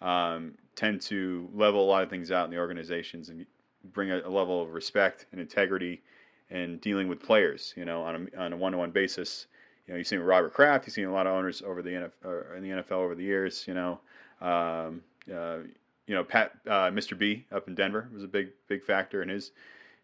[0.00, 3.44] um, tend to level a lot of things out in the organizations and
[3.92, 6.02] bring a, a level of respect and integrity
[6.50, 9.46] and dealing with players, you know, on a, on a one-to-one basis.
[9.86, 12.56] You know, you've seen Robert Kraft, you've seen a lot of owners over the NFL,
[12.56, 13.98] in the NFL over the years, you know.
[14.40, 15.58] Um, uh,
[16.06, 17.18] you know, Pat, uh, Mr.
[17.18, 19.50] B up in Denver was a big, big factor in his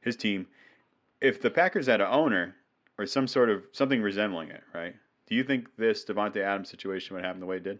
[0.00, 0.46] his team.
[1.20, 2.56] If the Packers had an owner
[2.98, 4.94] or some sort of something resembling it, right?
[5.26, 7.78] Do you think this Davante Adams situation would happen the way it did?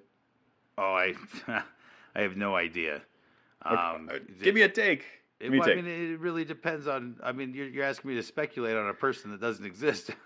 [0.78, 1.14] Oh, I,
[2.14, 3.02] I have no idea.
[3.62, 4.20] Um, okay.
[4.42, 5.04] Give me a take.
[5.40, 7.16] It, well, I mean, it really depends on.
[7.22, 10.10] I mean, you're, you're asking me to speculate on a person that doesn't exist.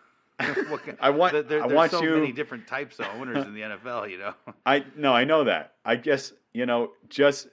[0.68, 3.06] What kind- I want- there- there- I there's want so you- many different types of
[3.18, 4.10] owners in the NFL.
[4.10, 4.34] You know.
[4.66, 5.74] I no, I know that.
[5.82, 7.48] I guess you know, just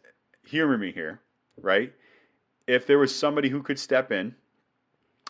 [0.46, 1.22] humor me here,
[1.62, 1.94] right?
[2.68, 4.36] If there was somebody who could step in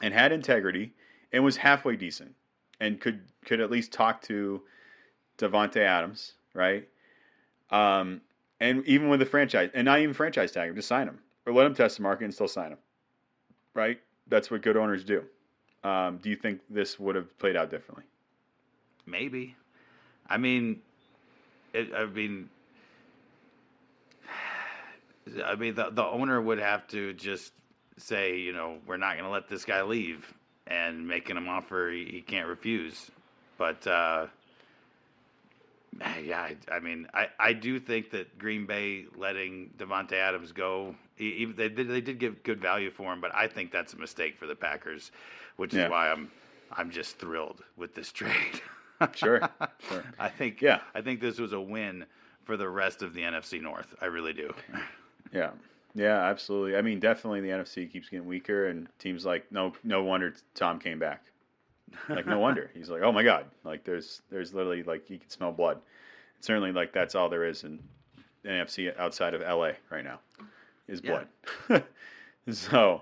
[0.02, 0.94] and had integrity
[1.32, 2.34] and was halfway decent
[2.80, 4.64] and could could at least talk to
[5.38, 6.88] Davante Adams, right?
[7.70, 8.22] Um,
[8.64, 11.52] and even with the franchise, and not even franchise tag him, just sign him or
[11.52, 12.78] let him test the market and still sign him,
[13.74, 14.00] right?
[14.28, 15.24] That's what good owners do.
[15.84, 18.06] Um, do you think this would have played out differently?
[19.06, 19.58] Maybe.
[20.30, 20.82] I mean,
[21.74, 22.50] it, I mean,
[25.46, 27.52] I mean, the the owner would have to just
[27.98, 30.34] say, you know, we're not going to let this guy leave,
[30.68, 33.12] and making him offer he, he can't refuse.
[33.58, 34.28] But uh,
[36.02, 40.52] Eh, yeah, I, I mean, I, I do think that Green Bay letting Davante Adams
[40.52, 43.94] go, even they did they did give good value for him, but I think that's
[43.94, 45.12] a mistake for the Packers,
[45.58, 45.86] which Yeah.
[45.86, 46.32] is why I'm
[46.72, 48.62] I'm just thrilled with this trade.
[49.16, 49.42] Sure,
[49.90, 50.06] sure.
[50.18, 50.80] I think Yeah.
[50.96, 52.06] I think this was a win
[52.46, 53.94] for the rest of the NFC North.
[54.02, 54.54] I really do.
[55.34, 55.50] Yeah.
[55.96, 56.78] Yeah, absolutely.
[56.78, 60.80] I mean, definitely the NFC keeps getting weaker, and teams like no, no wonder Tom
[60.80, 61.24] came back.
[62.10, 65.30] Like no wonder he's like, oh my god, like there's there's literally like you can
[65.30, 65.80] smell blood.
[66.42, 67.80] Certainly, like that's all there is in
[68.46, 70.20] NFC outside of LA right now
[70.88, 71.24] is Yeah.
[71.70, 71.84] blood.
[72.52, 73.02] so,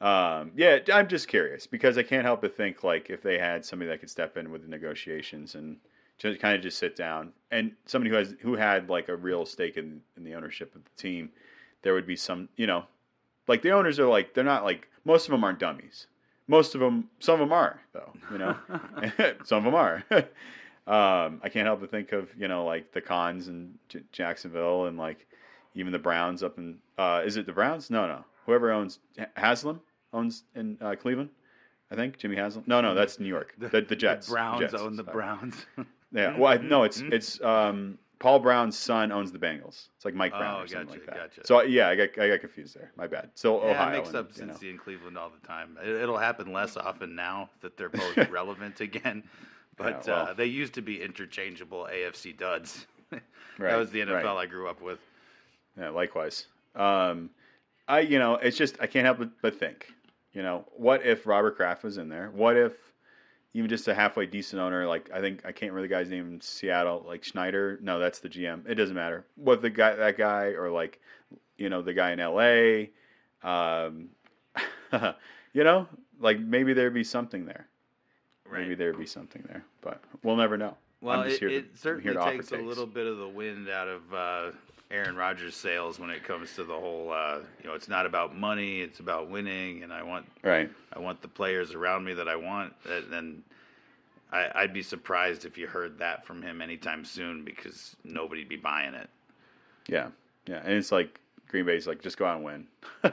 [0.00, 3.64] um, yeah, I'm just curious because I can't help but think like if they had
[3.64, 5.76] somebody that could step in with the negotiations and
[6.18, 9.44] just kind of just sit down and somebody who has who had like a real
[9.46, 11.30] stake in, in the ownership of the team,
[11.82, 12.84] there would be some, you know,
[13.48, 16.06] like the owners are like they're not like most of them aren't dummies.
[16.50, 18.56] Most of them, some of them are though, you know,
[19.44, 20.04] some of them are.
[20.86, 24.86] um, I can't help but think of you know like the Khans and J- Jacksonville
[24.86, 25.26] and like
[25.74, 27.90] even the Browns up in uh, is it the Browns?
[27.90, 28.24] No, no.
[28.46, 28.98] Whoever owns
[29.36, 29.80] Haslam
[30.12, 31.30] owns in uh, Cleveland.
[31.92, 32.64] I think Jimmy Haslam.
[32.66, 33.54] No, no, that's New York.
[33.58, 34.26] The, the, Jets.
[34.26, 35.14] The Browns Jets, own the sorry.
[35.14, 35.66] Browns.
[36.12, 36.36] Yeah.
[36.38, 39.88] Well, I, no, it's it's um, Paul Brown's son owns the Bengals.
[39.96, 41.16] It's like Mike Brown Oh, or something gotcha, like that.
[41.36, 41.46] gotcha.
[41.46, 42.92] So yeah, I got I got confused there.
[42.96, 43.30] My bad.
[43.34, 43.96] So yeah, Ohio.
[43.96, 44.52] makes and, up you know.
[44.54, 45.76] Cincy and Cleveland all the time.
[45.82, 49.24] It, it'll happen less often now that they're both relevant again.
[49.76, 50.26] But Yeah, well.
[50.26, 52.86] uh, they used to be interchangeable AFC duds.
[53.58, 54.36] Right, that was the NFL right.
[54.42, 54.98] I grew up with.
[55.78, 56.46] Yeah, likewise.
[56.74, 57.30] Um,
[57.88, 59.92] I, you know, it's just I can't help but, but think,
[60.34, 62.30] you know, what if Robert Kraft was in there?
[62.34, 62.72] What if
[63.54, 66.34] even just a halfway decent owner, like I think I can't remember the guy's name
[66.34, 67.78] in Seattle, like Schneider.
[67.82, 68.68] No, that's the GM.
[68.68, 69.24] It doesn't matter.
[69.34, 71.00] What the guy, that guy, or like,
[71.56, 72.90] you know, the guy in L.A.
[73.42, 74.10] Um,
[75.52, 75.88] you know,
[76.20, 77.66] like maybe there'd be something there.
[78.52, 80.76] Maybe there'd be something there, but we'll never know.
[81.00, 83.68] Well, I'm just it, here to- it certainly takes a little bit of the wind
[83.68, 84.50] out of uh,
[84.90, 87.12] Aaron Rodgers' sails when it comes to the whole.
[87.12, 90.70] Uh, you know, it's not about money; it's about winning, and I want Right.
[90.92, 92.74] I want the players around me that I want.
[93.12, 93.42] And
[94.32, 98.56] I, I'd be surprised if you heard that from him anytime soon because nobody'd be
[98.56, 99.08] buying it.
[99.86, 100.08] Yeah,
[100.46, 102.66] yeah, and it's like Green Bay's like just go out and win.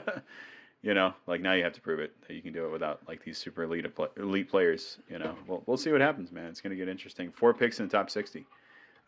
[0.82, 3.00] you know, like now you have to prove it that you can do it without
[3.06, 3.86] like these super elite
[4.16, 4.98] elite players.
[5.08, 6.46] You know, well, we'll see what happens, man.
[6.46, 7.30] It's going to get interesting.
[7.30, 8.46] Four picks in the top sixty.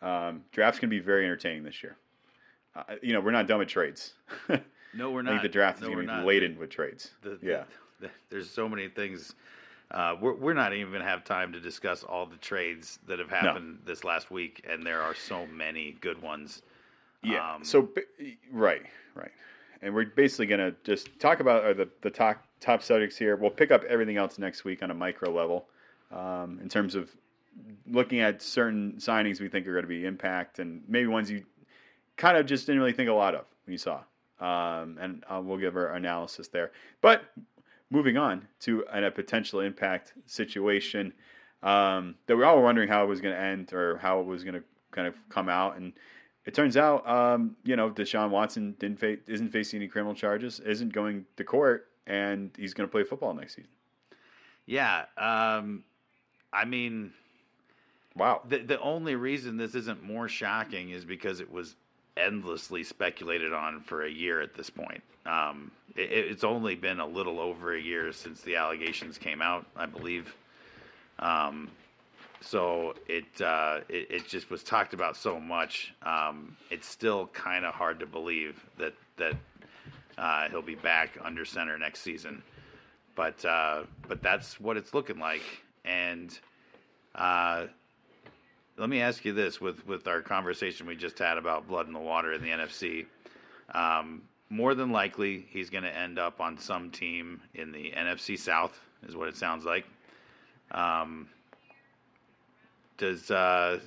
[0.01, 1.95] Um, draft's going to be very entertaining this year.
[2.75, 4.13] Uh, you know, we're not done with trades.
[4.93, 5.31] No, we're not.
[5.31, 6.25] I think the draft is No, going to be not.
[6.25, 7.11] laden with trades.
[7.21, 7.63] The- the- yeah,
[8.01, 9.33] the- there's so many things.
[9.89, 13.17] Uh, we're, we're not even going to have time to discuss all the trades that
[13.17, 16.61] have happened this last week, and there are so many good ones.
[17.23, 17.53] yeah.
[17.55, 17.87] Um, so
[18.51, 18.81] right,
[19.15, 19.31] right,
[19.81, 23.37] and we're basically going to just talk about uh, the the top top subjects here.
[23.37, 25.67] We'll pick up everything else next week on a micro level
[26.11, 27.09] um, in terms of
[27.87, 31.43] looking at certain signings we think are going to be impact and maybe ones you
[32.21, 34.01] kind of just didn't really think a lot of when you saw.
[34.39, 36.71] Um, and uh, we'll give our analysis there.
[37.01, 37.23] But
[37.89, 41.13] moving on to an, a potential impact situation
[41.63, 44.25] um, that we all were wondering how it was going to end or how it
[44.25, 45.77] was going to kind of come out.
[45.77, 45.93] And
[46.45, 50.59] it turns out, um, you know, Deshaun Watson didn't fa- isn't facing any criminal charges,
[50.59, 53.69] isn't going to court, and he's going to play football next season.
[54.67, 55.05] Yeah.
[55.17, 55.83] Um,
[56.53, 57.13] I mean,
[58.15, 58.41] Wow.
[58.47, 61.75] the the only reason this isn't more shocking is because it was
[62.17, 65.01] endlessly speculated on for a year at this point.
[65.25, 69.65] Um, it, it's only been a little over a year since the allegations came out,
[69.75, 70.33] I believe.
[71.19, 71.69] Um,
[72.41, 75.93] so it, uh, it it just was talked about so much.
[76.03, 79.35] Um, it's still kind of hard to believe that that
[80.17, 82.41] uh, he'll be back under center next season.
[83.15, 85.43] But uh, but that's what it's looking like,
[85.85, 86.37] and.
[88.81, 91.93] Let me ask you this with with our conversation we just had about blood in
[91.93, 93.05] the water in the NFC.
[93.75, 98.39] Um, more than likely he's going to end up on some team in the NFC
[98.39, 99.85] South, is what it sounds like.
[100.71, 101.29] Um,
[102.97, 103.81] does uh,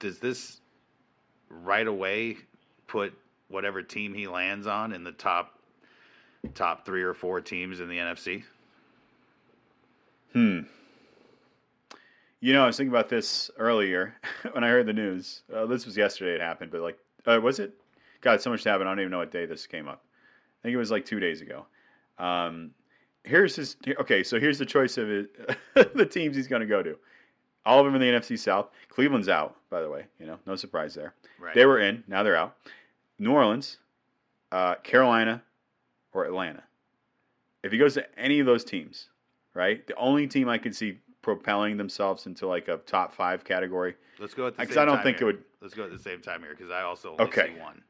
[0.00, 0.60] does this
[1.48, 2.38] right away
[2.88, 3.14] put
[3.46, 5.60] whatever team he lands on in the top
[6.54, 8.42] top three or four teams in the NFC?
[10.32, 10.62] Hmm.
[12.44, 14.16] You know, I was thinking about this earlier
[14.52, 15.44] when I heard the news.
[15.50, 16.34] Uh, this was yesterday.
[16.34, 17.72] It happened, but like, uh, was it?
[18.20, 18.86] God, so much happened.
[18.86, 20.04] I don't even know what day this came up.
[20.04, 21.64] I think it was like two days ago.
[22.18, 22.72] Um,
[23.22, 23.78] here's his.
[23.98, 25.56] Okay, so here's the choice of it,
[25.94, 26.98] the teams he's going to go to.
[27.64, 28.68] All of them in the NFC South.
[28.90, 30.04] Cleveland's out, by the way.
[30.20, 31.14] You know, no surprise there.
[31.40, 31.54] Right.
[31.54, 32.04] They were in.
[32.08, 32.58] Now they're out.
[33.18, 33.78] New Orleans,
[34.52, 35.42] uh, Carolina,
[36.12, 36.62] or Atlanta.
[37.62, 39.08] If he goes to any of those teams,
[39.54, 39.86] right?
[39.86, 43.96] The only team I could see propelling themselves into like a top five category.
[44.18, 45.28] Let's go at the Because same I don't think here.
[45.30, 45.44] it would.
[45.62, 47.54] Let's go at the same time here because I also Okay.
[47.54, 47.82] see one.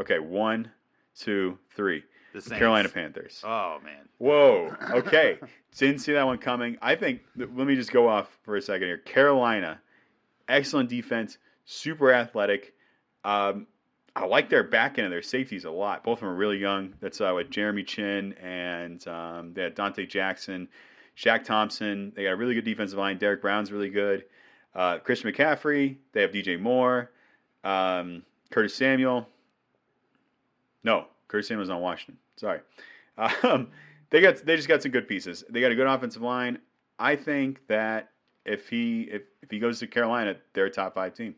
[0.00, 0.70] Okay, one,
[1.18, 2.04] two, three.
[2.32, 2.58] The Saints.
[2.58, 3.42] Carolina Panthers.
[3.44, 4.08] Oh man.
[4.18, 4.72] Whoa.
[4.92, 5.38] Okay.
[5.76, 6.78] Didn't see that one coming.
[6.80, 7.22] I think.
[7.36, 8.98] Let me just go off for a second here.
[8.98, 9.80] Carolina,
[10.48, 12.72] excellent defense, super athletic.
[13.24, 13.66] Um,
[14.14, 16.04] I like their back end and their safeties a lot.
[16.04, 16.94] Both of them are really young.
[17.00, 20.68] That's uh, with Jeremy Chinn and um, they had Donte Jackson,
[21.20, 22.12] Shaq Thompson.
[22.16, 23.18] They got a really good defensive line.
[23.18, 24.24] Derrick Brown's really good.
[24.74, 25.96] Uh, Christian McCaffrey.
[26.12, 27.10] They have DJ Moore,
[27.64, 29.26] um, Curtis Samuel.
[30.82, 32.16] No, Curtis Samuel's on Washington.
[32.36, 32.60] Sorry.
[33.18, 33.68] Um,
[34.08, 35.44] they got they just got some good pieces.
[35.50, 36.58] They got a good offensive line.
[36.98, 38.10] I think that
[38.46, 41.34] if he if, if he goes to Carolina, they're a top five team.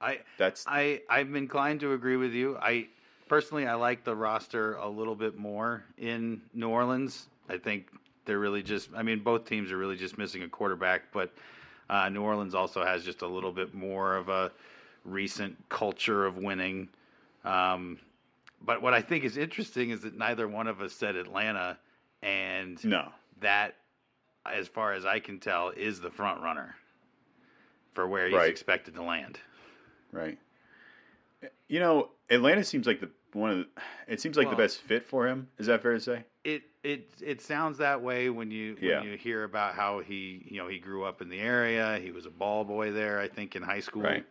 [0.00, 2.56] I That's I I'm inclined to agree with you.
[2.58, 2.86] I
[3.28, 7.26] personally I like the roster a little bit more in New Orleans.
[7.48, 7.88] I think
[8.26, 8.90] they're really just.
[8.94, 11.32] I mean, both teams are really just missing a quarterback, but
[11.88, 14.52] uh, New Orleans also has just a little bit more of a
[15.04, 16.88] recent culture of winning.
[17.44, 17.98] Um,
[18.64, 21.78] but what I think is interesting is that neither one of us said Atlanta,
[22.22, 23.08] and no.
[23.40, 23.76] that,
[24.44, 26.74] as far as I can tell, is the front runner
[27.94, 28.50] for where he's Right.
[28.50, 29.38] expected to land.
[30.12, 30.38] Right.
[31.68, 33.66] You know, Atlanta seems like the one of the,
[34.12, 35.48] it seems like Well- the best fit for him.
[35.58, 36.24] Is that fair to say?
[36.44, 39.00] It it it sounds that way when you Yeah.
[39.00, 41.98] when you hear about how he you know he grew up in the area.
[41.98, 44.02] He was a ball boy there, I think, in high school.
[44.02, 44.24] Right.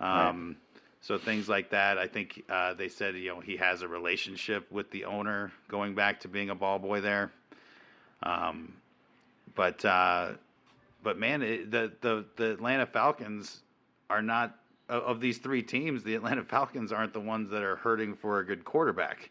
[0.00, 0.56] Um,
[1.00, 1.98] So things like that.
[1.98, 5.94] I think uh, they said you know he has a relationship with the owner going
[5.94, 7.30] back to being a ball boy there.
[8.22, 8.74] Um,
[9.54, 10.32] but uh,
[11.02, 13.60] but man, it, the the the Atlanta Falcons
[14.10, 16.02] are not of- these three teams.
[16.02, 19.30] The Atlanta Falcons aren't the ones that are hurting for a good quarterback.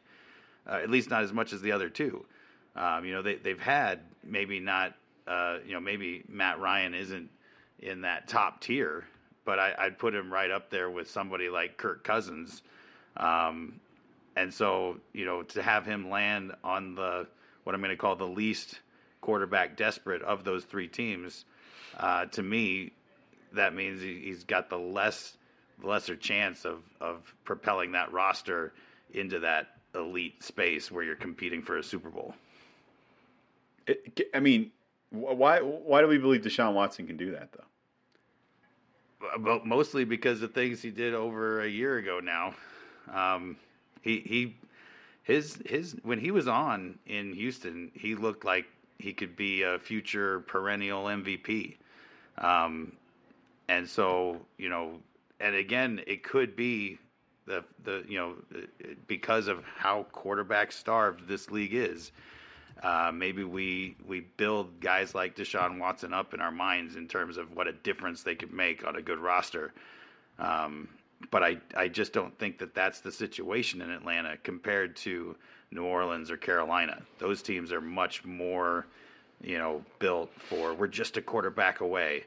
[0.68, 2.26] Uh, at least not as much as the other two.
[2.76, 4.94] Um, you know, they they've had maybe not.
[5.28, 7.32] Uh, you know, maybe Matt Ryan isn't
[7.80, 9.06] in that top tier,
[9.44, 12.62] but I, I'd put him right up there with somebody like Kirk Cousins.
[13.18, 13.80] Um,
[14.36, 17.28] and so, you know, to have him land on the
[17.64, 18.80] what I'm going to call the least
[19.22, 21.46] quarterback desperate of those three teams,
[21.98, 22.92] uh, to me,
[23.54, 25.38] that means he, he's got the less
[25.84, 28.74] lesser chance of of propelling that roster
[29.14, 32.36] into that elite space where you're competing for a Super Bowl.
[33.88, 34.72] It, I mean,
[35.10, 37.66] why why do we believe Deshaun Watson can do that though?
[39.40, 42.54] but mostly because of things he did over a year ago now.
[43.12, 43.58] Um,
[44.02, 44.56] he he
[45.24, 48.66] his his when he was on in Houston, he looked like
[49.00, 51.76] he could be a future perennial MVP.
[52.38, 52.92] Um,
[53.68, 55.00] and so you know,
[55.40, 57.00] and again, it could be
[57.46, 58.36] the the you know
[59.08, 62.12] because of how quarterback starved this league is.
[62.84, 67.38] Uh, maybe we we build guys like Deshaun Watson up in our minds in terms
[67.38, 69.74] of what a difference they could make on a good roster.
[70.40, 70.90] Um,
[71.32, 75.36] but I I just don't think that that's the situation in Atlanta compared to
[75.72, 77.02] New Orleans or Carolina.
[77.20, 78.88] Those teams are much more,
[79.42, 82.26] you know, built for we're just a quarterback away,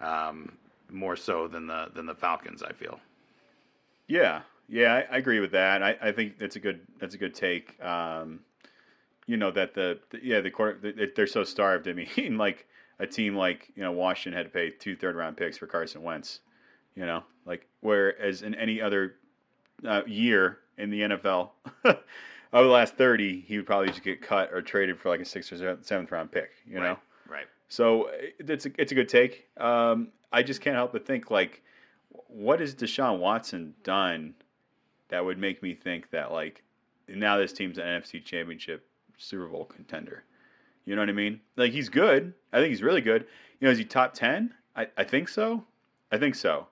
[0.00, 0.52] um,
[0.90, 2.62] more so than the than the Falcons.
[2.62, 3.00] I feel.
[4.08, 5.82] Yeah, yeah, I, I agree with that.
[5.82, 7.82] I, I think that's a good that's a good take.
[7.82, 8.40] Um,
[9.26, 11.88] you know that the, the yeah the quarter the, they're so starved.
[11.88, 12.66] I mean, like
[12.98, 16.02] a team like you know Washington had to pay two third round picks for Carson
[16.02, 16.40] Wentz.
[16.94, 19.16] You know, like whereas in any other
[19.86, 21.50] uh, year in the NFL
[21.84, 21.98] over
[22.52, 25.52] the last thirty, he would probably just get cut or traded for like a sixth
[25.52, 26.50] or seventh round pick.
[26.66, 26.96] You know,
[27.28, 27.36] Right.
[27.38, 27.46] Right.
[27.68, 29.48] So it's a, it's a good take.
[29.56, 31.62] Um, I just can't help but think like,
[32.28, 34.34] what has Deshaun Watson done
[35.08, 36.62] that would make me think that like
[37.08, 38.86] now this team's an NFC Championship
[39.18, 40.24] Super Bowl contender?
[40.84, 41.40] You know what I mean?
[41.56, 42.32] Like he's good.
[42.52, 43.26] I think he's really good.
[43.60, 44.54] You know, is he top ten?
[44.74, 45.64] I, I think so.
[46.12, 46.68] I think so.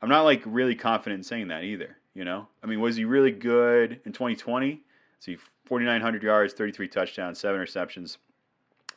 [0.00, 1.96] I'm not like really confident in saying that either.
[2.14, 4.80] You know, I mean, was he really good in 2020?
[5.20, 5.36] See,
[5.66, 8.16] 4,900 yards, 33 touchdowns, seven receptions.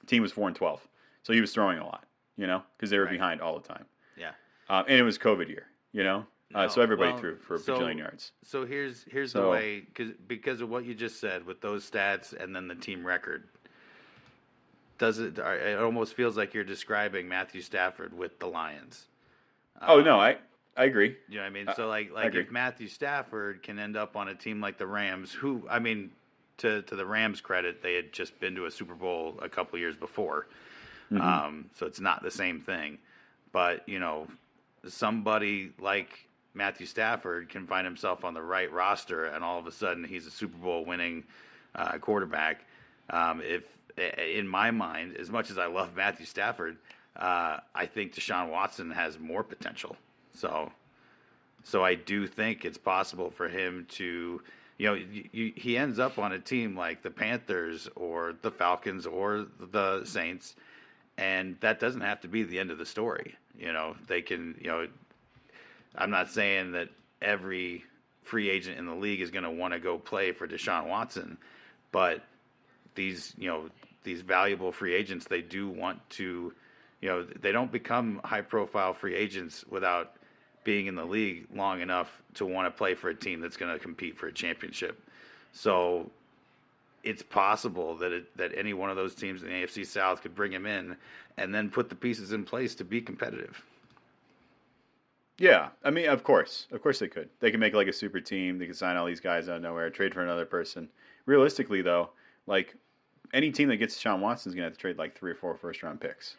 [0.05, 0.87] Team was four and 12,
[1.29, 2.05] so he was throwing a lot.
[2.37, 3.11] You know, because they were Right.
[3.11, 3.85] behind all the time.
[4.17, 4.31] Yeah.
[4.69, 5.67] Um, and it was COVID year.
[5.91, 6.25] You know,
[6.55, 8.31] uh, so everybody well, threw for a so- bajillion yards.
[8.43, 12.33] So here's here's the way cause, because of what you just said with those stats
[12.33, 13.47] and then the team record.
[14.97, 15.37] Does it?
[15.37, 19.07] It almost feels like you're describing Matthew Stafford with the Lions.
[19.81, 20.37] oh Um, no, I
[20.77, 21.17] I agree.
[21.27, 21.67] You know what I mean?
[21.75, 25.31] So like like if Matthew Stafford can end up on a team like the Rams,
[25.33, 26.11] who I mean,
[26.57, 29.77] to to the Rams' credit, they had just been to a Super Bowl a couple
[29.79, 30.47] years before,
[31.11, 31.21] Mhm.
[31.21, 32.97] um, so it's not the same thing.
[33.51, 34.27] But you know,
[34.87, 39.71] somebody like Matthew Stafford can find himself on the right roster, and all of a
[39.71, 41.23] sudden he's a Super Bowl winning
[41.75, 42.65] uh, quarterback.
[43.09, 43.63] Um, if
[44.17, 46.77] in my mind, as much as I love Matthew Stafford,
[47.17, 49.97] uh, I think Deshaun Watson has more potential.
[50.33, 50.71] So,
[51.63, 54.41] so I do think it's possible for him to,
[54.77, 58.51] you know, y y he ends up on a team like the Panthers or the
[58.51, 60.55] Falcons or the Saints,
[61.19, 63.35] and that doesn't have to be the end of the story.
[63.57, 64.87] You know, they can, you know,
[65.95, 66.87] I'm not saying that
[67.21, 67.83] every
[68.23, 71.37] free agent in the league is going to want to go play for Deshaun Watson,
[71.91, 72.23] but
[72.95, 73.69] these, you know,
[74.03, 76.53] these valuable free agents, they do want to,
[77.01, 80.13] you know, they don't become high profile free agents without
[80.63, 83.73] being in the league long enough to want to play for a team that's going
[83.73, 85.03] to compete for a championship.
[85.51, 86.11] So
[87.03, 90.35] it's possible that it, that any one of those teams in the AFC South could
[90.35, 90.95] bring him in
[91.37, 93.61] and then put the pieces in place to be competitive.
[95.37, 97.29] Yeah, I mean, of course, of course they could.
[97.39, 98.57] They could make like a super team.
[98.57, 100.89] They could sign all these guys out of nowhere, trade for another person.
[101.25, 102.09] Realistically, though,
[102.45, 102.75] like
[103.33, 105.35] any team that gets Sean Watson is going to have to trade like three or
[105.35, 106.35] four first round picks.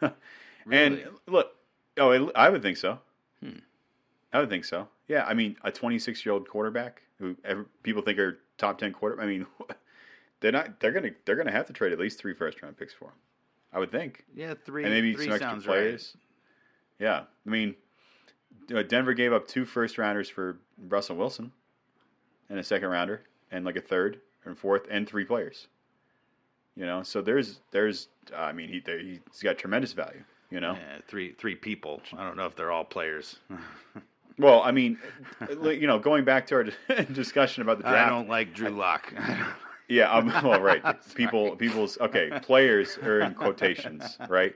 [0.70, 1.52] And look,
[1.98, 2.98] oh, I would think so.
[3.42, 3.58] Hmm.
[4.32, 4.88] I would think so.
[5.08, 8.92] Yeah, I mean, a 26 year old quarterback who ever, people think are top 10
[8.92, 9.20] quarter.
[9.20, 9.46] I mean,
[10.40, 10.80] they're not.
[10.80, 11.10] They're gonna.
[11.24, 13.14] They're gonna have to trade at least three first round picks for him.
[13.72, 14.84] I would think Yeah, three.
[14.84, 16.16] and maybe three some extra players.
[16.98, 17.74] Yeah, I mean,
[18.88, 21.52] Denver gave up two first rounders for Russell Wilson,
[22.48, 25.68] and a second rounder, and like a third and fourth, and three players.
[26.76, 30.22] You know, so there's there's uh, I mean he there, he's got tremendous value.
[30.50, 30.72] You know.
[30.72, 32.00] Yeah, three three people.
[32.16, 33.38] I don't know if they're all players.
[34.38, 34.98] well I mean,
[35.64, 36.64] you know, going back to our
[37.12, 39.12] discussion about the draft, I don't like Drew Lock.
[39.90, 40.82] Yeah, um, well, right.
[41.14, 42.30] People, people's okay.
[42.42, 44.54] Players are in quotations, right?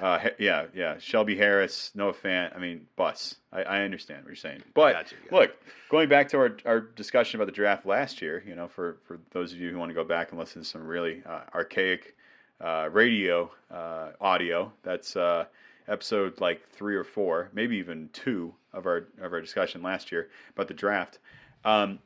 [0.00, 0.96] Uh, yeah, yeah.
[0.98, 2.54] Shelby Harris, Noah Fant.
[2.54, 3.34] I mean, bus.
[3.52, 5.34] I, I understand what you're saying, but Gotcha, gotcha.
[5.34, 5.56] look,
[5.90, 9.18] going back to our, our discussion about the draft last year, you know, for for
[9.32, 12.14] those of you who want to go back and listen to some really uh, archaic
[12.60, 15.46] uh, radio uh, audio, that's uh,
[15.88, 20.28] episode like three or four, maybe even two of our of our discussion last year
[20.54, 21.18] about the draft.
[21.64, 21.98] Um,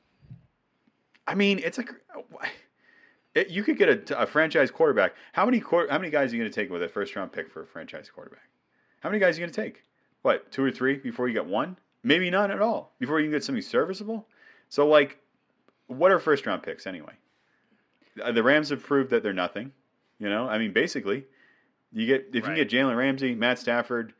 [1.27, 1.91] I mean, it's like
[3.35, 5.14] it, you could get a, a franchise quarterback.
[5.33, 7.51] How many how many guys are you going to take with a first round pick
[7.51, 8.49] for a franchise quarterback?
[9.01, 9.83] How many guys are you going to take?
[10.23, 11.77] What two or three before you get one?
[12.05, 14.27] Maybe none at all before you can get something serviceable.
[14.68, 15.18] So like,
[15.87, 17.12] what are first round picks anyway?
[18.23, 19.73] Uh, The Rams have proved that they're nothing.
[20.18, 21.25] You know, I mean, basically,
[21.93, 24.14] you get if you can get Jalen Ramsey, Matt Stafford,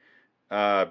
[0.51, 0.87] uh,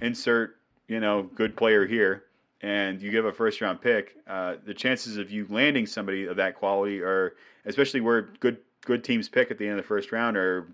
[0.00, 0.56] insert
[0.88, 2.24] you know good player here,
[2.64, 6.36] and you give a first round pick, uh, the chances of you landing somebody of
[6.36, 7.34] that quality are,
[7.66, 8.56] especially where good
[8.86, 10.66] good teams pick at the end of the first round, are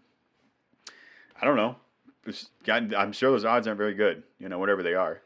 [1.43, 1.75] I don't know.
[2.69, 4.23] I'm sure those odds aren't very good.
[4.39, 5.21] You know, whatever they are.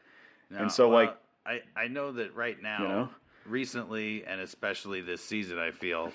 [0.49, 3.09] No, And so, well, like- I I know that right now, You know?
[3.45, 6.11] recently, and especially this season, I feel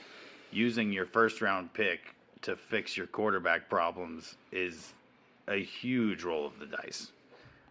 [0.51, 4.95] using your first round pick to fix your quarterback problems is
[5.47, 7.13] a huge roll of the dice.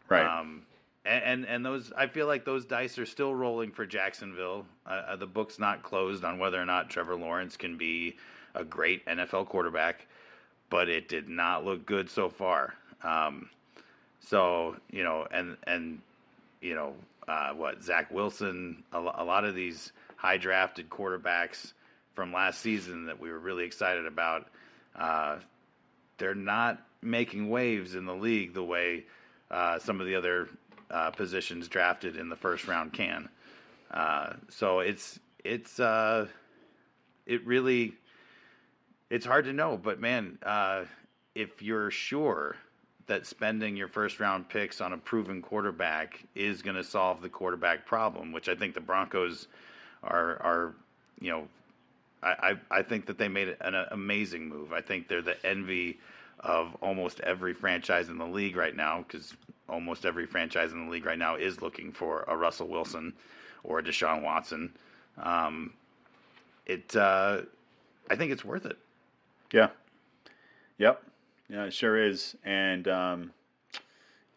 [0.07, 0.25] Right.
[0.25, 0.61] Um,
[1.09, 4.65] and, and and those, I feel like those dice are still rolling for Jacksonville.
[4.85, 8.15] Uh, uh, the book's not closed on whether or not Trevor Lawrence can be
[8.53, 10.05] a great NFL quarterback,
[10.69, 12.75] but it did not look good so far.
[13.03, 13.49] Um,
[14.19, 15.99] so you know, and and
[16.61, 16.93] you know,
[17.27, 21.73] uh, what Zach Wilson, a, a lot of these high drafted quarterbacks
[22.13, 24.47] from last season that we were really excited about,
[24.95, 25.37] uh,
[26.19, 29.05] they're not making waves in the league the way
[29.49, 30.47] uh, some of the other
[30.91, 33.29] uh, positions drafted in the first round can.
[33.91, 36.27] Uh, so it's it's uh,
[37.25, 37.93] it really
[39.09, 40.83] it's hard to know, but man, uh,
[41.35, 42.55] if you're sure
[43.07, 47.29] that spending your first round picks on a proven quarterback is going to solve the
[47.29, 49.47] quarterback problem, which I think the Broncos
[50.03, 50.73] are are
[51.19, 51.47] you know
[52.21, 54.73] I, I, I think that they made an amazing move.
[54.73, 55.99] I think they're the envy
[56.39, 59.33] of almost every franchise in the league right now, because
[59.67, 63.13] almost every franchise in the league right now is looking for a Russell Wilson
[63.63, 64.73] or a Deshaun Watson.
[65.17, 65.73] Um,
[66.65, 67.41] it, uh,
[68.09, 68.77] I think it's worth it.
[69.51, 69.69] Yeah.
[70.77, 71.03] Yep.
[71.49, 72.35] Yeah, it sure is.
[72.43, 73.31] And um,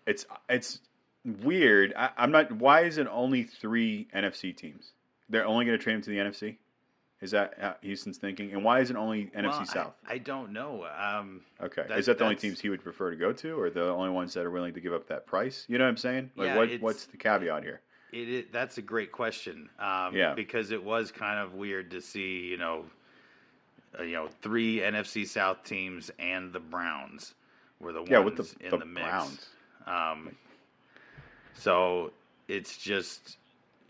[0.07, 0.81] it's it's
[1.25, 1.95] weird.
[1.97, 2.51] I, I'm not.
[2.53, 4.93] Why is it only three NFC teams?
[5.29, 6.57] They're only going to trade him to the NFC.
[7.23, 8.53] Is that Houston's thinking?
[8.53, 9.95] And why is it only NFC Well, I- South?
[10.07, 10.85] I, don't know.
[10.99, 13.71] Um, Okay, that- is that the only teams he would prefer to go to, or
[13.71, 15.65] the only ones that are willing to give up that price?
[15.69, 16.33] You know what I'm saying?
[16.37, 17.81] Like, Yeah, what what's the caveat here?
[18.13, 19.71] It, it that's a great question.
[19.79, 20.35] Um, Yeah.
[20.35, 22.85] Because it was kind of weird to see, you know,
[23.99, 27.35] uh, you know, three NFC South teams and the Browns
[27.79, 29.07] were the ones Yeah, with the in the, the, mix.
[29.07, 29.49] Browns.
[29.87, 30.37] Um,
[31.55, 32.13] so
[32.49, 33.37] it's just,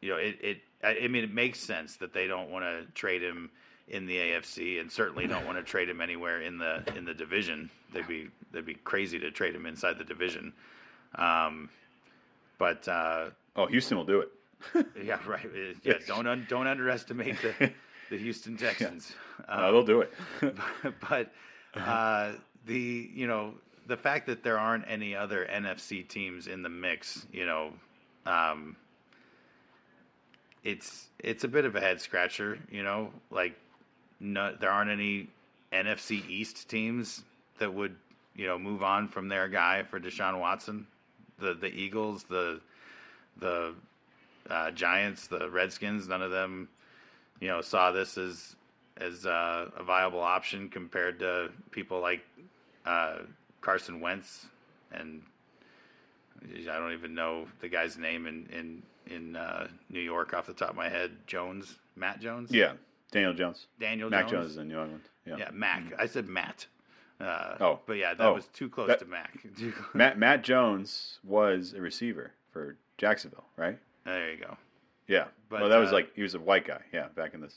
[0.03, 0.59] you know, it, it.
[0.83, 3.51] I I mean, it makes sense that they don't want to trade him
[3.89, 7.15] in the AFC, and certainly don't want to trade him anywhere in the in the
[7.15, 7.71] division.
[7.93, 10.53] They'd be they'd be crazy to trade him inside the division.
[11.17, 11.69] Um,
[12.59, 14.29] but uh, Oh, Houston will do it.
[15.05, 15.45] yeah, right.
[15.45, 17.73] Uh, Yeah, don't un, don't underestimate the
[18.11, 19.13] the Houston Texans.
[19.49, 20.13] Uh, Um, they'll do it.
[21.09, 21.33] but
[21.75, 22.33] uh,
[22.67, 23.55] the you know
[23.87, 27.73] the fact that there aren't any other NFC teams in the mix, you know,
[28.27, 28.77] um,
[30.65, 32.59] it's it's a bit of a head scratcher.
[32.71, 33.55] You know, like
[34.21, 35.29] no, there aren't any
[35.73, 37.23] NFC East teams
[37.59, 37.97] that would
[38.37, 40.87] you know move on from their guy for Deshaun Watson.
[41.39, 42.61] The the Eagles, the
[43.39, 43.75] the
[44.49, 46.69] uh, Giants, the Redskins, none of them,
[47.41, 48.57] you know, saw this as
[48.99, 52.21] as uh, a viable option compared to people like
[52.85, 53.19] uh,
[53.61, 54.47] Carson Wentz
[54.93, 55.23] and
[56.45, 60.53] I don't even know the guy's name in in in uh, New York off the
[60.55, 61.13] top of my head.
[61.27, 62.73] Jones, Matt Jones, yeah,
[63.11, 63.67] Daniel Jones.
[63.81, 64.33] Daniel Mac Jones.
[64.33, 65.03] Jones is in New England.
[65.27, 65.37] Yeah.
[65.39, 65.83] Yeah, Mac.
[65.99, 66.67] I said Matt.
[67.21, 67.81] Uh, Oh.
[67.87, 68.35] but yeah, that Oh.
[68.35, 69.39] was too close That- to Mac.
[69.57, 69.73] Close.
[69.95, 73.79] Matt Matt Jones was a receiver for Jacksonville, right?
[74.05, 74.57] There you go.
[75.07, 75.27] Yeah.
[75.49, 76.81] But, well, that was uh, like he was a white guy.
[76.93, 77.53] Yeah, back in the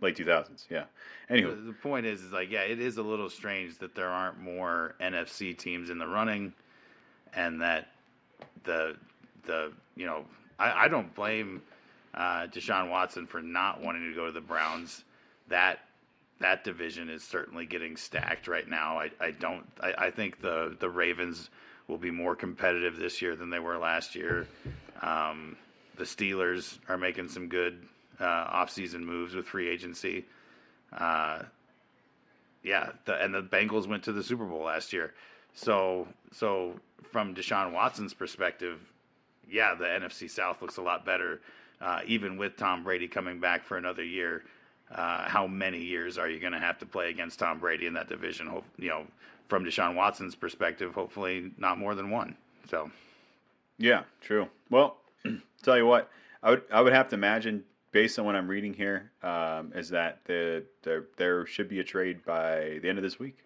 [0.00, 0.64] late 2000s.
[0.70, 0.84] Yeah.
[1.28, 4.08] The, Anywho, the point is, is like, yeah, it is a little strange that there
[4.08, 6.54] aren't more NFC teams in the running,
[7.34, 7.88] and that
[8.64, 8.96] the
[9.44, 10.24] the you know
[10.60, 11.62] I, I don't blame
[12.14, 15.04] uh, Deshaun Watson for not wanting to go to the Browns.
[15.48, 15.80] That
[16.38, 18.98] that division is certainly getting stacked right now.
[18.98, 21.50] I, I don't I, I think the the Ravens
[21.88, 24.46] will be more competitive this year than they were last year.
[25.02, 25.56] Um,
[25.96, 27.82] the Steelers are making some good
[28.20, 30.24] uh, offseason moves with free agency.
[30.92, 31.42] Uh,
[32.62, 35.14] yeah, the, and the Bengals went to the Super Bowl last year.
[35.54, 36.74] So, so
[37.10, 38.78] from Deshaun Watson's perspective,
[39.50, 41.40] yeah, the NFC South looks a lot better,
[41.80, 44.44] uh, even with Tom Brady coming back for another year.
[44.90, 47.94] Uh, how many years are you going to have to play against Tom Brady in
[47.94, 48.46] that division?
[48.46, 49.06] Hope, you know,
[49.48, 52.36] from Deshaun Watson's perspective, hopefully not more than one.
[52.68, 52.90] So,
[53.78, 54.48] yeah, true.
[54.68, 54.96] Well,
[55.62, 56.10] tell you what,
[56.42, 59.88] I would I would have to imagine based on what I'm reading here, um, is
[59.90, 63.38] that the, the there should be a trade by the end of this week,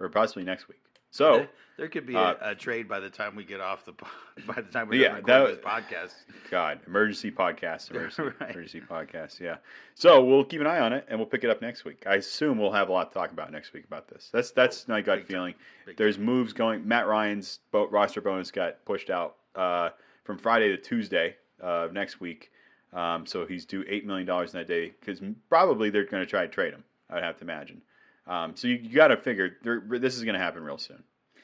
[0.00, 0.80] or possibly next week.
[1.14, 3.84] So there, there could be uh, a, a trade by the time we get off
[3.84, 3.92] the
[4.48, 6.14] by the time we Yeah, record that this podcast.
[6.50, 8.50] God, emergency podcast, emergency, Right.
[8.50, 9.38] emergency podcast.
[9.38, 9.58] Yeah.
[9.94, 12.02] So we'll keep an eye on it, and we'll pick it up next week.
[12.04, 14.28] I assume we'll have a lot to talk about next week about this.
[14.32, 15.54] That's that's my gut big feeling.
[15.96, 16.86] There's moves going.
[16.86, 19.90] Matt Ryan's roster bonus got pushed out uh,
[20.24, 22.50] from Friday to Tuesday of next week.
[22.92, 26.28] Um, so he's due eight million dollars in that day because probably they're going to
[26.28, 26.82] try to trade him.
[27.08, 27.82] I'd have to imagine.
[28.26, 31.02] Um, so you, you got to figure this is going to happen real soon.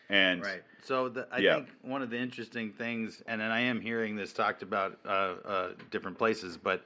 [0.09, 0.63] And Right.
[0.83, 1.57] So the, I Yeah.
[1.57, 5.09] think one of the interesting things, and, and I am hearing this talked about uh,
[5.09, 6.85] uh, different places, but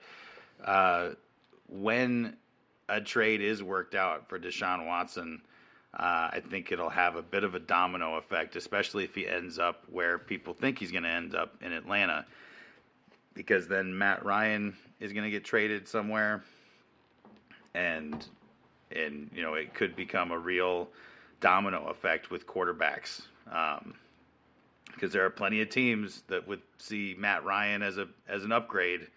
[0.64, 1.10] uh,
[1.68, 2.36] when
[2.88, 5.40] a trade is worked out for Deshaun Watson,
[5.94, 9.60] uh, I think it'll have a bit of a domino effect, especially if he ends
[9.60, 12.26] up where people think he's going to end up in Atlanta,
[13.32, 16.42] because then Matt Ryan is going to get traded somewhere,
[17.74, 18.26] and
[18.94, 20.88] and you know it could become a real
[21.40, 23.22] domino effect with quarterbacks.
[24.92, 28.52] Because there are plenty of teams that would see Matt Ryan as a as an
[28.52, 29.08] upgrade,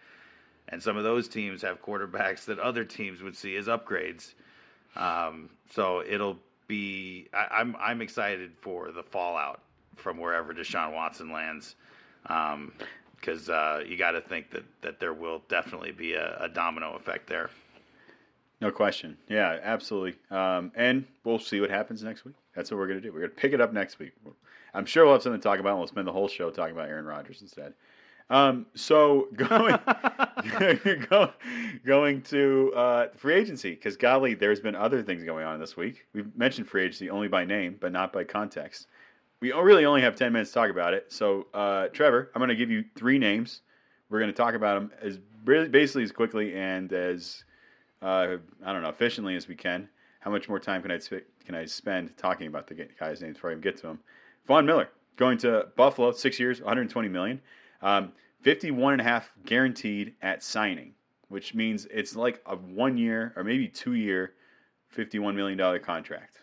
[0.68, 4.34] and some of those teams have quarterbacks that other teams would see as upgrades.
[4.96, 7.28] Um, so it'll be.
[7.32, 9.60] I, I'm I'm excited for the fallout
[9.96, 11.74] from wherever Deshaun Watson lands,
[12.22, 16.94] because uh, you got to think that that there will definitely be a, a domino
[16.94, 17.50] effect there.
[18.60, 19.16] No question.
[19.28, 20.16] Yeah, absolutely.
[20.30, 22.34] Um, and we'll see what happens next week.
[22.54, 23.12] That's what we're going to do.
[23.12, 24.12] We're going to pick it up next week.
[24.74, 25.70] I'm sure we'll have something to talk about.
[25.70, 27.74] and We'll spend the whole show talking about Aaron Rodgers instead.
[28.30, 29.78] Um, so going
[31.08, 31.30] go,
[31.86, 36.06] going to uh, free agency because golly, there's been other things going on this week.
[36.12, 38.88] We've mentioned free agency only by name, but not by context.
[39.40, 41.12] We really only have ten minutes to talk about it.
[41.12, 43.60] So, uh, Trevor, I'm going to give you three names.
[44.10, 45.18] We're going to talk about them as
[45.70, 47.44] basically as quickly and as
[48.02, 49.88] uh, I don't know efficiently as we can.
[50.20, 50.98] How much more time can I
[51.44, 53.98] can I spend talking about the guy's name before I even get to him?
[54.46, 57.40] Von Miller going to Buffalo, six years, 120 million.
[57.82, 60.94] Um, 51 and a half guaranteed at signing,
[61.28, 64.34] which means it's like a one year or maybe two year,
[64.96, 66.38] $51 million contract.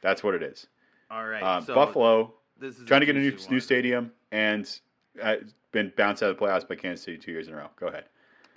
[0.00, 0.68] That's what it is.
[1.10, 1.42] All right.
[1.42, 2.34] Uh, so Buffalo
[2.86, 4.80] trying to get a new, new stadium and
[5.22, 5.36] uh,
[5.72, 7.68] been bounced out of the playoffs by Kansas City two years in a row.
[7.78, 8.04] Go ahead.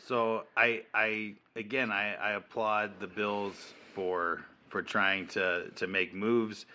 [0.06, 6.14] So I, I again, I, I applaud the Bills for for trying to to make
[6.14, 6.66] moves.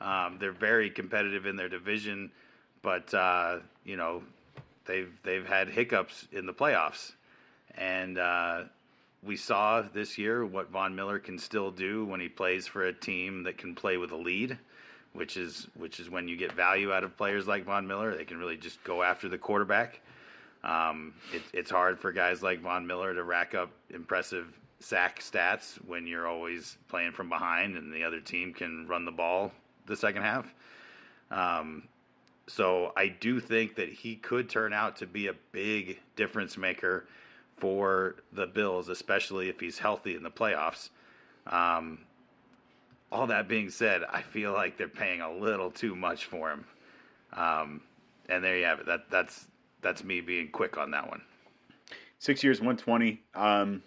[0.00, 2.30] Um, they're very competitive in their division,
[2.82, 4.22] but uh, you know
[4.84, 7.12] they've they've had hiccups in the playoffs,
[7.76, 8.64] and uh,
[9.22, 12.92] we saw this year what Von Miller can still do when he plays for a
[12.92, 14.58] team that can play with a lead,
[15.12, 18.16] which is which is when you get value out of players like Von Miller.
[18.16, 20.00] They can really just go after the quarterback.
[20.64, 24.46] Um, it, it's hard for guys like Von Miller to rack up impressive
[24.78, 29.12] sack stats when you're always playing from behind and the other team can run the
[29.12, 29.52] ball
[29.86, 30.52] the second half.
[31.30, 31.84] Um,
[32.46, 37.06] so I do think that he could turn out to be a big difference maker
[37.56, 40.90] for the Bills, especially if he's healthy in the playoffs.
[41.46, 42.00] Um,
[43.10, 46.64] all that being said, I feel like they're paying a little too much for him.
[47.32, 47.80] Um,
[48.28, 48.86] and there you have it.
[48.86, 49.46] That that's
[49.82, 51.22] that's me being quick on that one.
[52.18, 53.20] Six years, one twenty.
[53.34, 53.82] Um,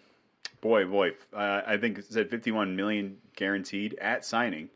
[0.62, 4.70] boy, boy, uh, I think it said fifty-one million guaranteed at signing.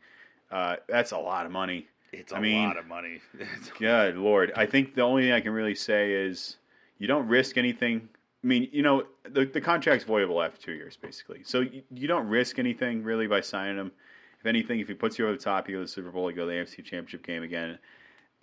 [0.50, 1.86] Uh, that's a lot of money.
[2.12, 3.20] It's a I mean, lot of money.
[3.78, 4.52] good lord!
[4.56, 6.56] I think the only thing I can really say is
[6.98, 8.08] you don't risk anything.
[8.42, 11.42] I mean, you know, the the contract's voidable after two years, basically.
[11.44, 13.92] So you, you don't risk anything really by signing him.
[14.40, 16.30] If anything, if he puts you over the top, you go to the Super Bowl,
[16.30, 17.78] you go to the AFC Championship game again.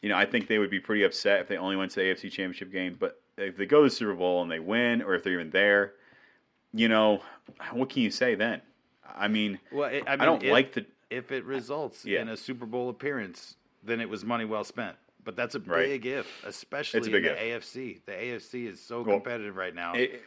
[0.01, 2.05] You know, I think they would be pretty upset if they only went to the
[2.05, 2.95] AFC Championship game.
[2.99, 5.49] But if they go to the Super Bowl and they win, or if they're even
[5.49, 5.93] there,
[6.73, 7.21] you know,
[7.71, 8.61] what can you say then?
[9.15, 12.21] I mean, well, it, I, mean, I, don't like the if it results yeah.
[12.21, 14.95] in a Super Bowl appearance, then it was money well spent.
[15.23, 15.87] But that's a right.
[15.87, 17.63] big if, especially in the if.
[17.63, 17.99] AFC.
[18.05, 19.93] The AFC is so competitive right now.
[19.93, 20.23] It,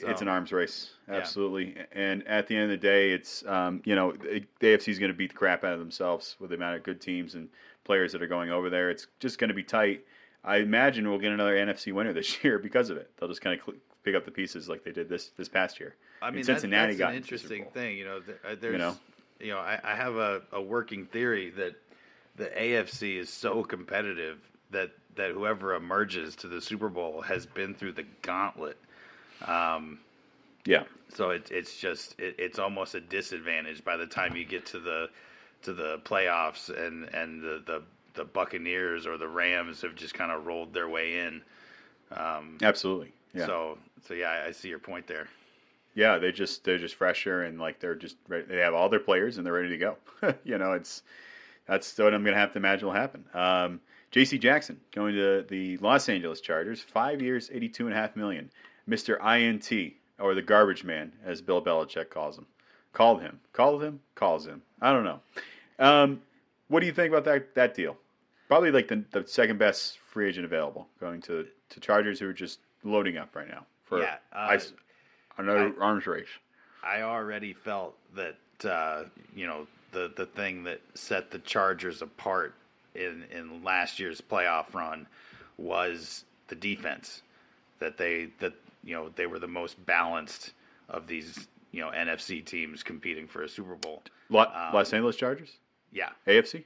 [0.00, 0.08] so.
[0.08, 1.74] It's an arms race, absolutely.
[1.76, 1.84] Yeah.
[1.92, 5.12] And at the end of the day, it's um, you know the AFC is going
[5.12, 7.48] to beat the crap out of themselves with the amount of good teams and
[7.84, 8.90] players that are going over there.
[8.90, 10.04] It's just going to be tight.
[10.44, 13.10] I imagine we'll get another NFC winner this year because of it.
[13.18, 15.78] They'll just kind of cl- pick up the pieces like they did this this past
[15.80, 15.94] year.
[16.20, 17.96] I mean, Cincinnati that's, that's got an interesting thing.
[17.96, 18.96] You know, uh, there's you know,
[19.40, 21.74] you know I, I have a, a working theory that
[22.36, 24.38] the AFC is so competitive
[24.70, 28.78] that that whoever emerges to the Super Bowl has been through the gauntlet.
[29.46, 29.98] Um,
[30.64, 30.84] yeah.
[31.14, 34.78] So it, it's just it, it's almost a disadvantage by the time you get to
[34.78, 35.10] the
[35.62, 37.82] to the playoffs and and the the,
[38.14, 41.42] the Buccaneers or the Rams have just kind of rolled their way in.
[42.10, 43.12] Um, Absolutely.
[43.34, 43.46] Yeah.
[43.46, 45.28] So so yeah, I see your point there.
[45.94, 49.00] Yeah, they just they're just fresher and like they're just ready, they have all their
[49.00, 49.96] players and they're ready to go.
[50.44, 51.02] you know, it's
[51.66, 53.24] that's what I'm going to have to imagine will happen.
[53.34, 54.38] Um, J.C.
[54.38, 58.50] Jackson going to the Los Angeles Chargers, five years, eighty-two and a half million.
[58.86, 59.70] Mister INT
[60.18, 62.46] or the garbage man, as Bill Belichick calls him,
[62.92, 64.62] called him, called him, calls him.
[64.80, 65.20] I don't know.
[65.82, 66.22] Um,
[66.68, 67.96] what do you think about that that deal?
[68.48, 72.32] Probably like the, the second best free agent available, going to to Chargers who are
[72.32, 74.58] just loading up right now for yeah, uh,
[75.38, 76.28] another I, arms race.
[76.84, 79.04] I already felt that uh,
[79.34, 82.54] you know the the thing that set the Chargers apart
[82.94, 85.06] in in last year's playoff run
[85.58, 87.22] was the defense
[87.80, 88.52] that they that
[88.84, 90.52] you know they were the most balanced
[90.88, 94.02] of these you know NFC teams competing for a Super Bowl.
[94.30, 95.58] Los, um, Los Angeles Chargers.
[95.92, 96.10] Yeah.
[96.26, 96.64] AFC.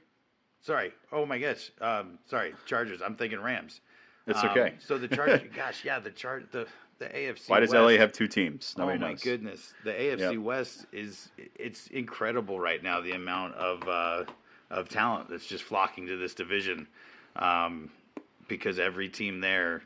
[0.61, 0.91] Sorry.
[1.11, 1.71] Oh my gosh.
[1.81, 3.01] Um, sorry, Chargers.
[3.01, 3.81] I'm thinking Rams.
[4.25, 4.73] It's um, okay.
[4.79, 5.41] So the Chargers.
[5.55, 6.67] gosh, yeah, the chart the
[6.99, 7.49] the AFC.
[7.49, 8.73] Why does West, LA have two teams?
[8.77, 9.21] Nobody oh my knows.
[9.21, 10.37] goodness, the AFC yep.
[10.37, 13.01] West is it's incredible right now.
[13.01, 14.23] The amount of uh,
[14.69, 16.87] of talent that's just flocking to this division,
[17.35, 17.89] um,
[18.47, 19.83] because every team there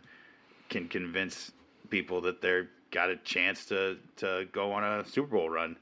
[0.69, 1.51] can convince
[1.89, 5.77] people that they're got a chance to to go on a Super Bowl run.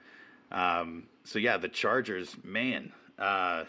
[0.52, 3.66] Um, so yeah, the Chargers, man, uh,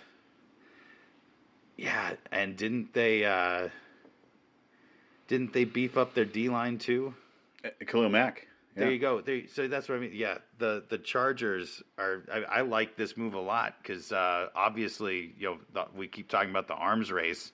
[1.76, 3.68] yeah, and didn't they uh,
[5.28, 7.14] didn't they beef up their D line too?
[7.64, 8.46] Uh, Khalil Mack.
[8.76, 8.84] Yeah.
[8.84, 9.20] There you go.
[9.20, 10.12] There, so that's what I mean.
[10.14, 12.22] Yeah, the the Chargers are.
[12.32, 16.28] I, I like this move a lot because uh, obviously, you know, the, we keep
[16.28, 17.53] talking about the arms race.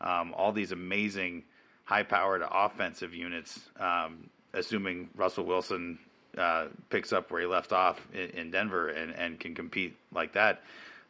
[0.00, 1.44] Um, all these amazing
[1.84, 5.98] high-powered offensive units, um, assuming Russell Wilson
[6.36, 10.32] uh, picks up where he left off in, in Denver and, and can compete like
[10.32, 10.62] that.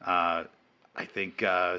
[0.04, 0.44] Uh,
[0.94, 1.78] I think uh,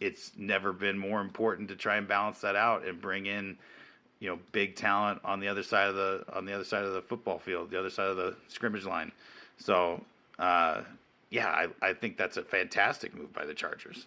[0.00, 3.56] it's never been more important to try and balance that out and bring in,
[4.20, 6.94] you know, big talent on the other side of the on the other side of
[6.94, 9.12] the football field, the other side of the scrimmage line.
[9.58, 10.02] So,
[10.38, 10.82] uh,
[11.30, 14.06] yeah, I, I think that's a fantastic move by the Chargers.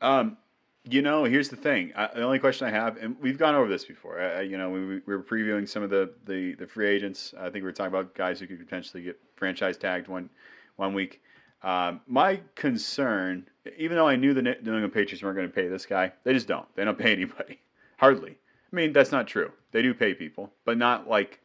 [0.00, 0.36] Um,
[0.84, 1.92] you know, here's the thing.
[1.96, 4.20] I, the only question I have, and we've gone over this before.
[4.20, 7.34] I, you know, we, we were previewing some of the, the, the free agents.
[7.38, 10.28] I think we were talking about guys who could potentially get franchise tagged one
[10.76, 11.20] one week.
[11.62, 13.46] Um, my concern,
[13.76, 16.32] even though I knew the New England Patriots weren't going to pay this guy, they
[16.32, 16.66] just don't.
[16.74, 17.60] They don't pay anybody,
[17.98, 18.36] hardly.
[18.72, 19.52] I mean, that's not true.
[19.70, 21.40] They do pay people, but not like,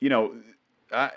[0.00, 0.34] you know,
[0.92, 1.10] I,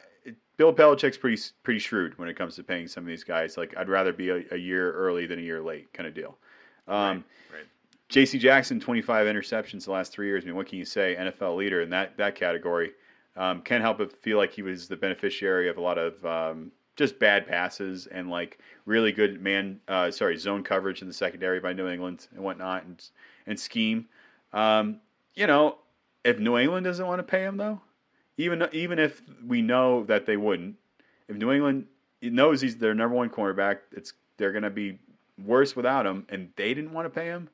[0.57, 3.57] Bill Belichick's pretty pretty shrewd when it comes to paying some of these guys.
[3.57, 6.37] Like, I'd rather be a, a year early than a year late, kind of deal.
[6.87, 7.65] Um, right, right.
[8.07, 8.37] J.C.
[8.37, 10.43] Jackson, 25 interceptions the last three years.
[10.43, 11.15] I mean, what can you say?
[11.19, 12.91] NFL leader in that that category.
[13.35, 16.71] Um, can't help but feel like he was the beneficiary of a lot of um,
[16.95, 21.59] just bad passes and like really good man, uh, sorry, zone coverage in the secondary
[21.59, 23.03] by New England and whatnot, and
[23.47, 24.07] and scheme.
[24.53, 24.99] Um,
[25.35, 25.77] you know,
[26.23, 27.81] if New England doesn't want to pay him though,
[28.37, 30.75] even even if we know that they wouldn't,
[31.27, 31.87] if New England
[32.21, 34.97] knows he's their number one cornerback, it's they're going to be
[35.45, 37.49] worse without him, and they didn't want to pay him.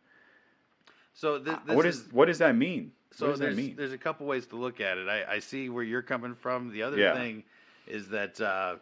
[1.13, 2.91] So th- Uh, what is, what does that mean?
[3.11, 3.75] So what does that there's mean?
[3.75, 5.07] there's a couple ways to look at it.
[5.09, 6.71] I, I see where you're coming from.
[6.71, 7.13] The other Yeah.
[7.13, 7.43] thing
[7.87, 8.75] is that uh,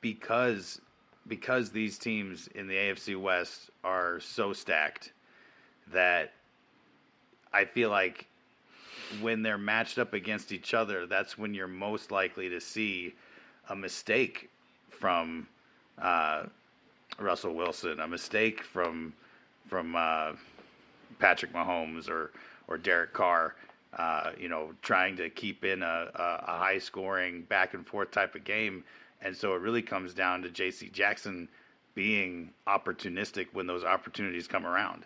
[0.00, 0.80] because
[1.26, 5.12] because these teams in the AFC West are so stacked
[5.92, 6.32] that
[7.52, 8.26] I feel like
[9.20, 13.14] when they're matched up against each other, that's when you're most likely to see
[13.68, 14.48] a mistake
[14.88, 15.46] from
[16.00, 16.44] uh,
[17.18, 19.12] Russell Wilson, a mistake from
[19.68, 20.32] from uh,
[21.18, 22.30] Patrick Mahomes or
[22.68, 23.54] or Derek Carr.
[23.98, 28.12] Uh, you know, trying to keep in a, a, a high scoring back and forth
[28.12, 28.84] type of game,
[29.22, 30.88] and so it really comes down to J.C.
[30.88, 31.48] Jackson
[31.94, 35.04] being opportunistic when those opportunities come around.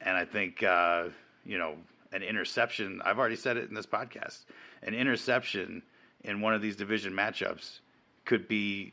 [0.00, 1.08] And I think uh,
[1.44, 1.76] you know
[2.12, 3.00] an interception.
[3.04, 4.44] I've already said it in this podcast.
[4.82, 5.82] An interception
[6.24, 7.80] in one of these division matchups
[8.24, 8.92] could be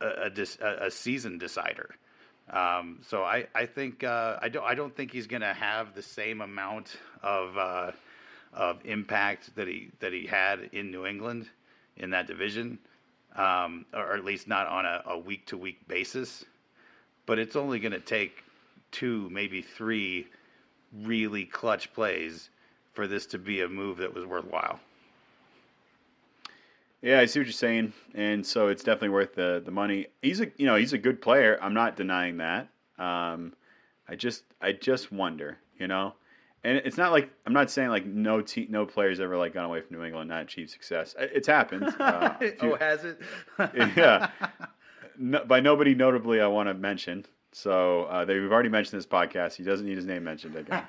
[0.00, 0.30] a,
[0.60, 1.94] a, a season decider.
[2.50, 5.94] Um, so I, I think uh, I don't I don't think he's going to have
[5.94, 7.92] the same amount of uh,
[8.54, 11.48] of impact that he that he had in New England
[11.96, 12.78] in that division,
[13.36, 16.44] um, or at least not on a week to week basis.
[17.26, 18.42] But it's only going to take
[18.90, 20.26] two, maybe three,
[21.02, 22.50] really clutch plays
[22.92, 24.80] for this to be a move that was worthwhile.
[27.00, 30.08] Yeah, I see what you're saying, and so it's definitely worth the the money.
[30.20, 31.56] He's a you know he's a good player.
[31.62, 32.68] I'm not denying that.
[32.98, 33.52] Um,
[34.08, 36.14] I just I just wonder, you know,
[36.64, 39.64] and it's not like I'm not saying like no te- no players ever like gone
[39.64, 41.14] away from New England not achieved success.
[41.18, 41.84] It's happened.
[41.98, 43.20] Uh, few- oh, has it?
[43.96, 44.30] Yeah.
[45.18, 47.26] no, by nobody notably I want to mention.
[47.52, 49.54] So uh, they, we've already mentioned this podcast.
[49.54, 50.84] He doesn't need his name mentioned again.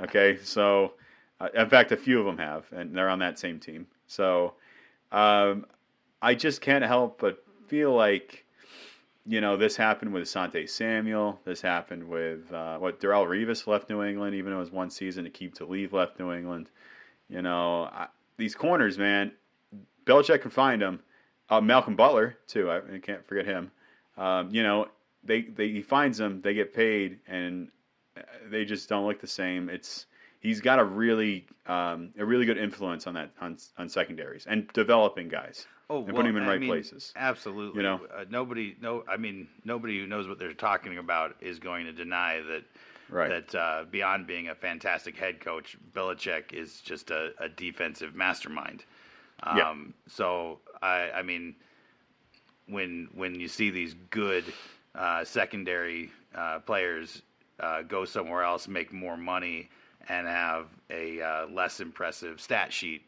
[0.00, 0.94] Okay, so
[1.40, 3.86] uh, in fact, a few of them have, and they're on that same team.
[4.06, 4.54] So
[5.12, 5.66] um,
[6.20, 8.44] I just can't help but feel like,
[9.30, 11.38] you know, this happened with Asante Samuel.
[11.44, 14.90] This happened with uh, what Darrelle Revis left New England, even though it was one
[14.90, 15.22] season.
[15.22, 16.68] to keep to leave left New England.
[17.28, 18.08] You know, I,
[18.38, 19.30] these corners, man.
[20.04, 20.98] Belichick can find them.
[21.48, 22.68] Uh, Malcolm Butler too.
[22.68, 23.70] I, I can't forget him.
[24.16, 24.88] Um, you know,
[25.22, 26.40] they, they he finds them.
[26.42, 27.68] They get paid, and
[28.16, 29.68] uh, they just don't look the same.
[29.68, 30.06] It's
[30.40, 34.66] he's got a really um, a really good influence on that on on secondaries and
[34.72, 35.68] developing guys.
[35.90, 37.12] Oh, and putting them in I right mean, places.
[37.16, 37.78] Absolutely.
[37.78, 38.00] You know?
[38.16, 41.92] uh, nobody, no, I mean, nobody who knows what they're talking about is going to
[41.92, 42.62] deny that
[43.10, 43.28] Right.
[43.50, 48.84] that uh, beyond being a fantastic head coach, Belichick is just a, a defensive mastermind.
[49.42, 49.74] Um, Yeah.
[50.06, 51.56] So I, I mean,
[52.68, 54.44] when when you see these good
[54.94, 57.22] uh, secondary uh, players
[57.58, 59.68] uh, go somewhere else, make more money,
[60.08, 63.02] and have a uh, less impressive stat sheet,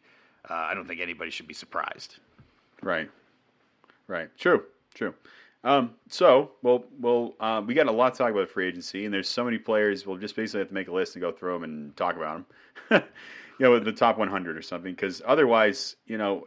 [0.51, 2.17] uh, I don't think anybody should be surprised.
[2.83, 3.11] Right.
[4.07, 4.29] Right.
[4.37, 4.65] True.
[4.95, 5.15] True.
[5.65, 9.15] Um, so, well, well, uh, we got a lot to talk about free agency, and
[9.15, 10.07] there's so many players.
[10.07, 12.45] We'll just basically have to make a list and go through them and talk about
[12.91, 13.03] them.
[13.59, 16.45] you know, with the top 100 or something, because otherwise, you know,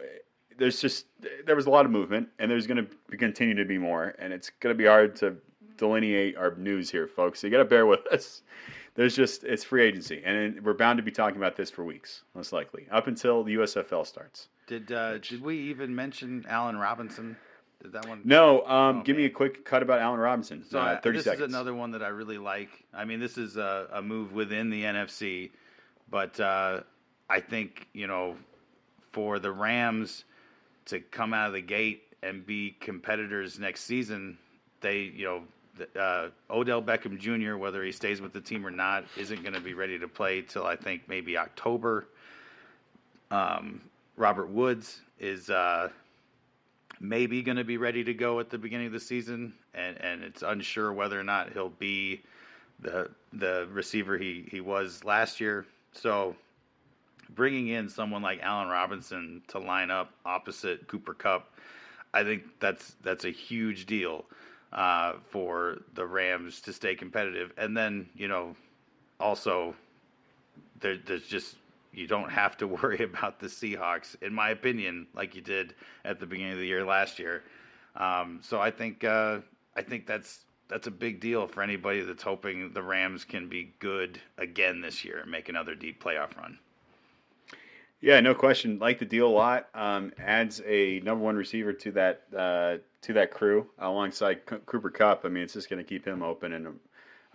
[0.58, 1.06] there's just
[1.46, 4.34] there was a lot of movement, and there's going to continue to be more, and
[4.34, 5.38] it's going to be hard to
[5.78, 7.40] delineate our news here, folks.
[7.40, 8.42] So you got to bear with us.
[8.96, 12.24] There's just it's free agency, and we're bound to be talking about this for weeks,
[12.34, 14.50] most likely, up until the USFL starts.
[14.68, 17.38] Did uh, did we even mention Allen Robinson?
[17.84, 18.22] Did that one?
[18.24, 20.64] No, um, Oh, give me a quick cut about Allen Robinson.
[20.70, 21.44] So uh, Thirty this seconds.
[21.44, 22.70] is another one that I really like.
[22.94, 25.52] I mean, this is a, a move within the NFC,
[26.10, 26.82] But uh,
[27.30, 28.36] I think you know,
[29.12, 30.24] for the Rams
[30.86, 34.38] to come out of the gate and be competitors next season,
[34.82, 35.44] they you know.
[36.00, 39.60] Uh, Odell Beckham Jr., whether he stays with the team or not, isn't going to
[39.60, 42.08] be ready to play till I think maybe October.
[43.30, 43.82] Um,
[44.18, 45.90] Robert Woods is uh,
[47.00, 50.24] maybe going to be ready to go at the beginning of the season, and, and
[50.24, 52.22] it's unsure whether or not he'll be
[52.80, 55.66] the the receiver he, he was last year.
[55.94, 56.36] So
[57.30, 61.54] bringing in someone like Allen Robinson to line up opposite Cooper Kupp,
[62.14, 64.26] I think that's that's a huge deal
[64.74, 67.52] uh, for the Rams to stay competitive.
[67.58, 68.56] And then you know,
[69.20, 69.76] also
[70.80, 71.56] there, there's just
[71.96, 76.20] you don't have to worry about the Seahawks, in my opinion, like you did at
[76.20, 77.44] the beginning of the year last year.
[77.96, 79.40] Um, so I think uh,
[79.76, 83.74] I think that's that's a big deal for anybody that's hoping the Rams can be
[83.80, 86.58] good again this year and make another deep playoff run.
[88.02, 88.78] Yeah, no question.
[88.80, 89.70] Like the deal a lot.
[89.74, 94.90] Um, adds a number one receiver to that uh, to that crew alongside C- Cooper
[94.90, 95.26] Kupp.
[95.26, 96.80] I mean, it's just going to keep him open and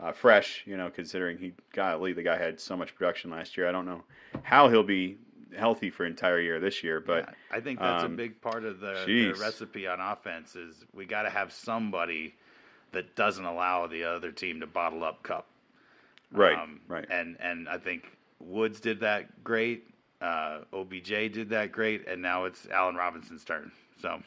[0.03, 0.63] uh, fresh.
[0.67, 3.69] You know, considering he golly, the guy had so much production last year.
[3.69, 4.03] I don't know
[4.43, 5.19] how he'll be
[5.57, 8.65] healthy for entire year this year, but yeah, I think that's um, a big part
[8.65, 10.57] of the, the recipe on offense.
[10.57, 12.35] Is we got to have somebody
[12.93, 15.47] that doesn't allow the other team to bottle up Kupp.
[16.33, 17.07] Right, um, right.
[17.11, 18.05] And and I think
[18.39, 19.87] Woods did that great.
[20.21, 23.73] Uh, OBJ did that great, and now it's Allen Robinson's turn.
[24.03, 24.21] So,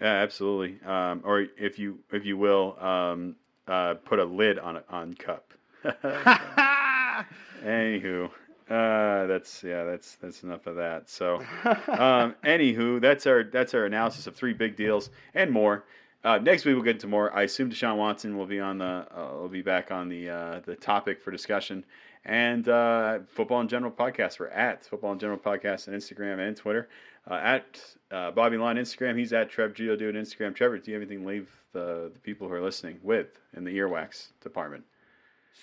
[0.00, 0.78] yeah, absolutely.
[0.84, 3.36] Um, or if you if you will, um,
[3.72, 5.54] uh, put a lid on on Kupp.
[7.64, 8.30] Anywho,
[8.68, 11.08] uh, that's yeah, that's that's enough of that.
[11.08, 11.36] So,
[11.88, 15.84] um, anywho, that's our that's our analysis of three big deals and more.
[16.24, 17.34] Uh, next week we'll get into more.
[17.34, 20.60] I assume Deshaun Watson will be on the uh, will be back on the uh,
[20.66, 21.84] the topic for discussion
[22.24, 24.38] and uh, football in general podcast.
[24.38, 26.88] We're at football in general podcast on Instagram and Twitter.
[27.28, 30.54] Uh, at uh, Bobby Line Instagram, he's at Trev Geodude on Instagram.
[30.54, 33.64] Trevor, do you have anything to leave the, the people who are listening with in
[33.64, 34.84] the earwax department?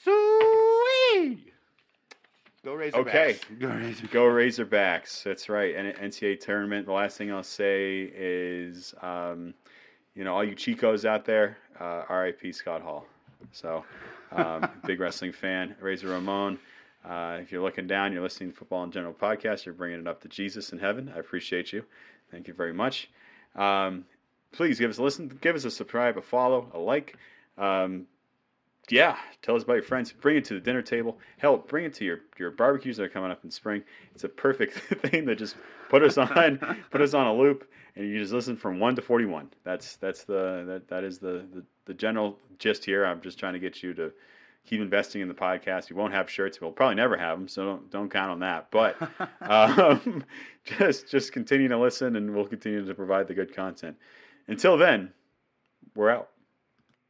[0.04, 1.54] Sweet.
[2.64, 2.94] Go Razorbacks.
[2.96, 3.38] Okay.
[3.60, 4.12] Go Razorbacks.
[4.12, 5.24] Go Razorbacks.
[5.24, 5.76] That's right.
[5.76, 6.86] And NCAA tournament.
[6.86, 9.54] The last thing I'll say is, um,
[10.16, 13.06] you know, all you Chicos out there, uh, RIP Scott Hall.
[13.52, 13.84] So,
[14.32, 15.76] um, big wrestling fan.
[15.80, 16.60] Razor Ramon.
[17.04, 20.08] Uh, if you're looking down, you're listening to Football in General podcast, you're bringing it
[20.08, 21.12] up to Jesus in heaven.
[21.16, 21.84] I appreciate you.
[22.32, 23.10] Thank you very much.
[23.56, 24.06] Um,
[24.52, 27.16] please give us a listen, give us a subscribe, a follow, a like.
[27.58, 28.06] Um,
[28.90, 30.12] yeah, tell us about your friends.
[30.12, 31.20] Bring it to the dinner table.
[31.38, 33.84] Hell, bring it to your, your barbecues that are coming up in spring.
[34.16, 34.74] It's a perfect
[35.10, 35.56] thing to just
[35.90, 39.02] put us on, put us on a loop, and you just listen from one to
[39.02, 39.50] forty one.
[39.64, 43.04] That's that's the that, that is the, the the general gist here.
[43.04, 44.14] I'm just trying to get you to
[44.64, 45.90] keep investing in the podcast.
[45.90, 46.62] You won't have shirts.
[46.62, 48.70] We'll probably never have them, so don't, don't count on that.
[48.70, 48.96] But
[49.42, 50.24] um,
[50.64, 53.98] just just continue to listen, and we'll continue to provide the good content.
[54.48, 55.12] Until then,
[55.96, 56.30] we're out.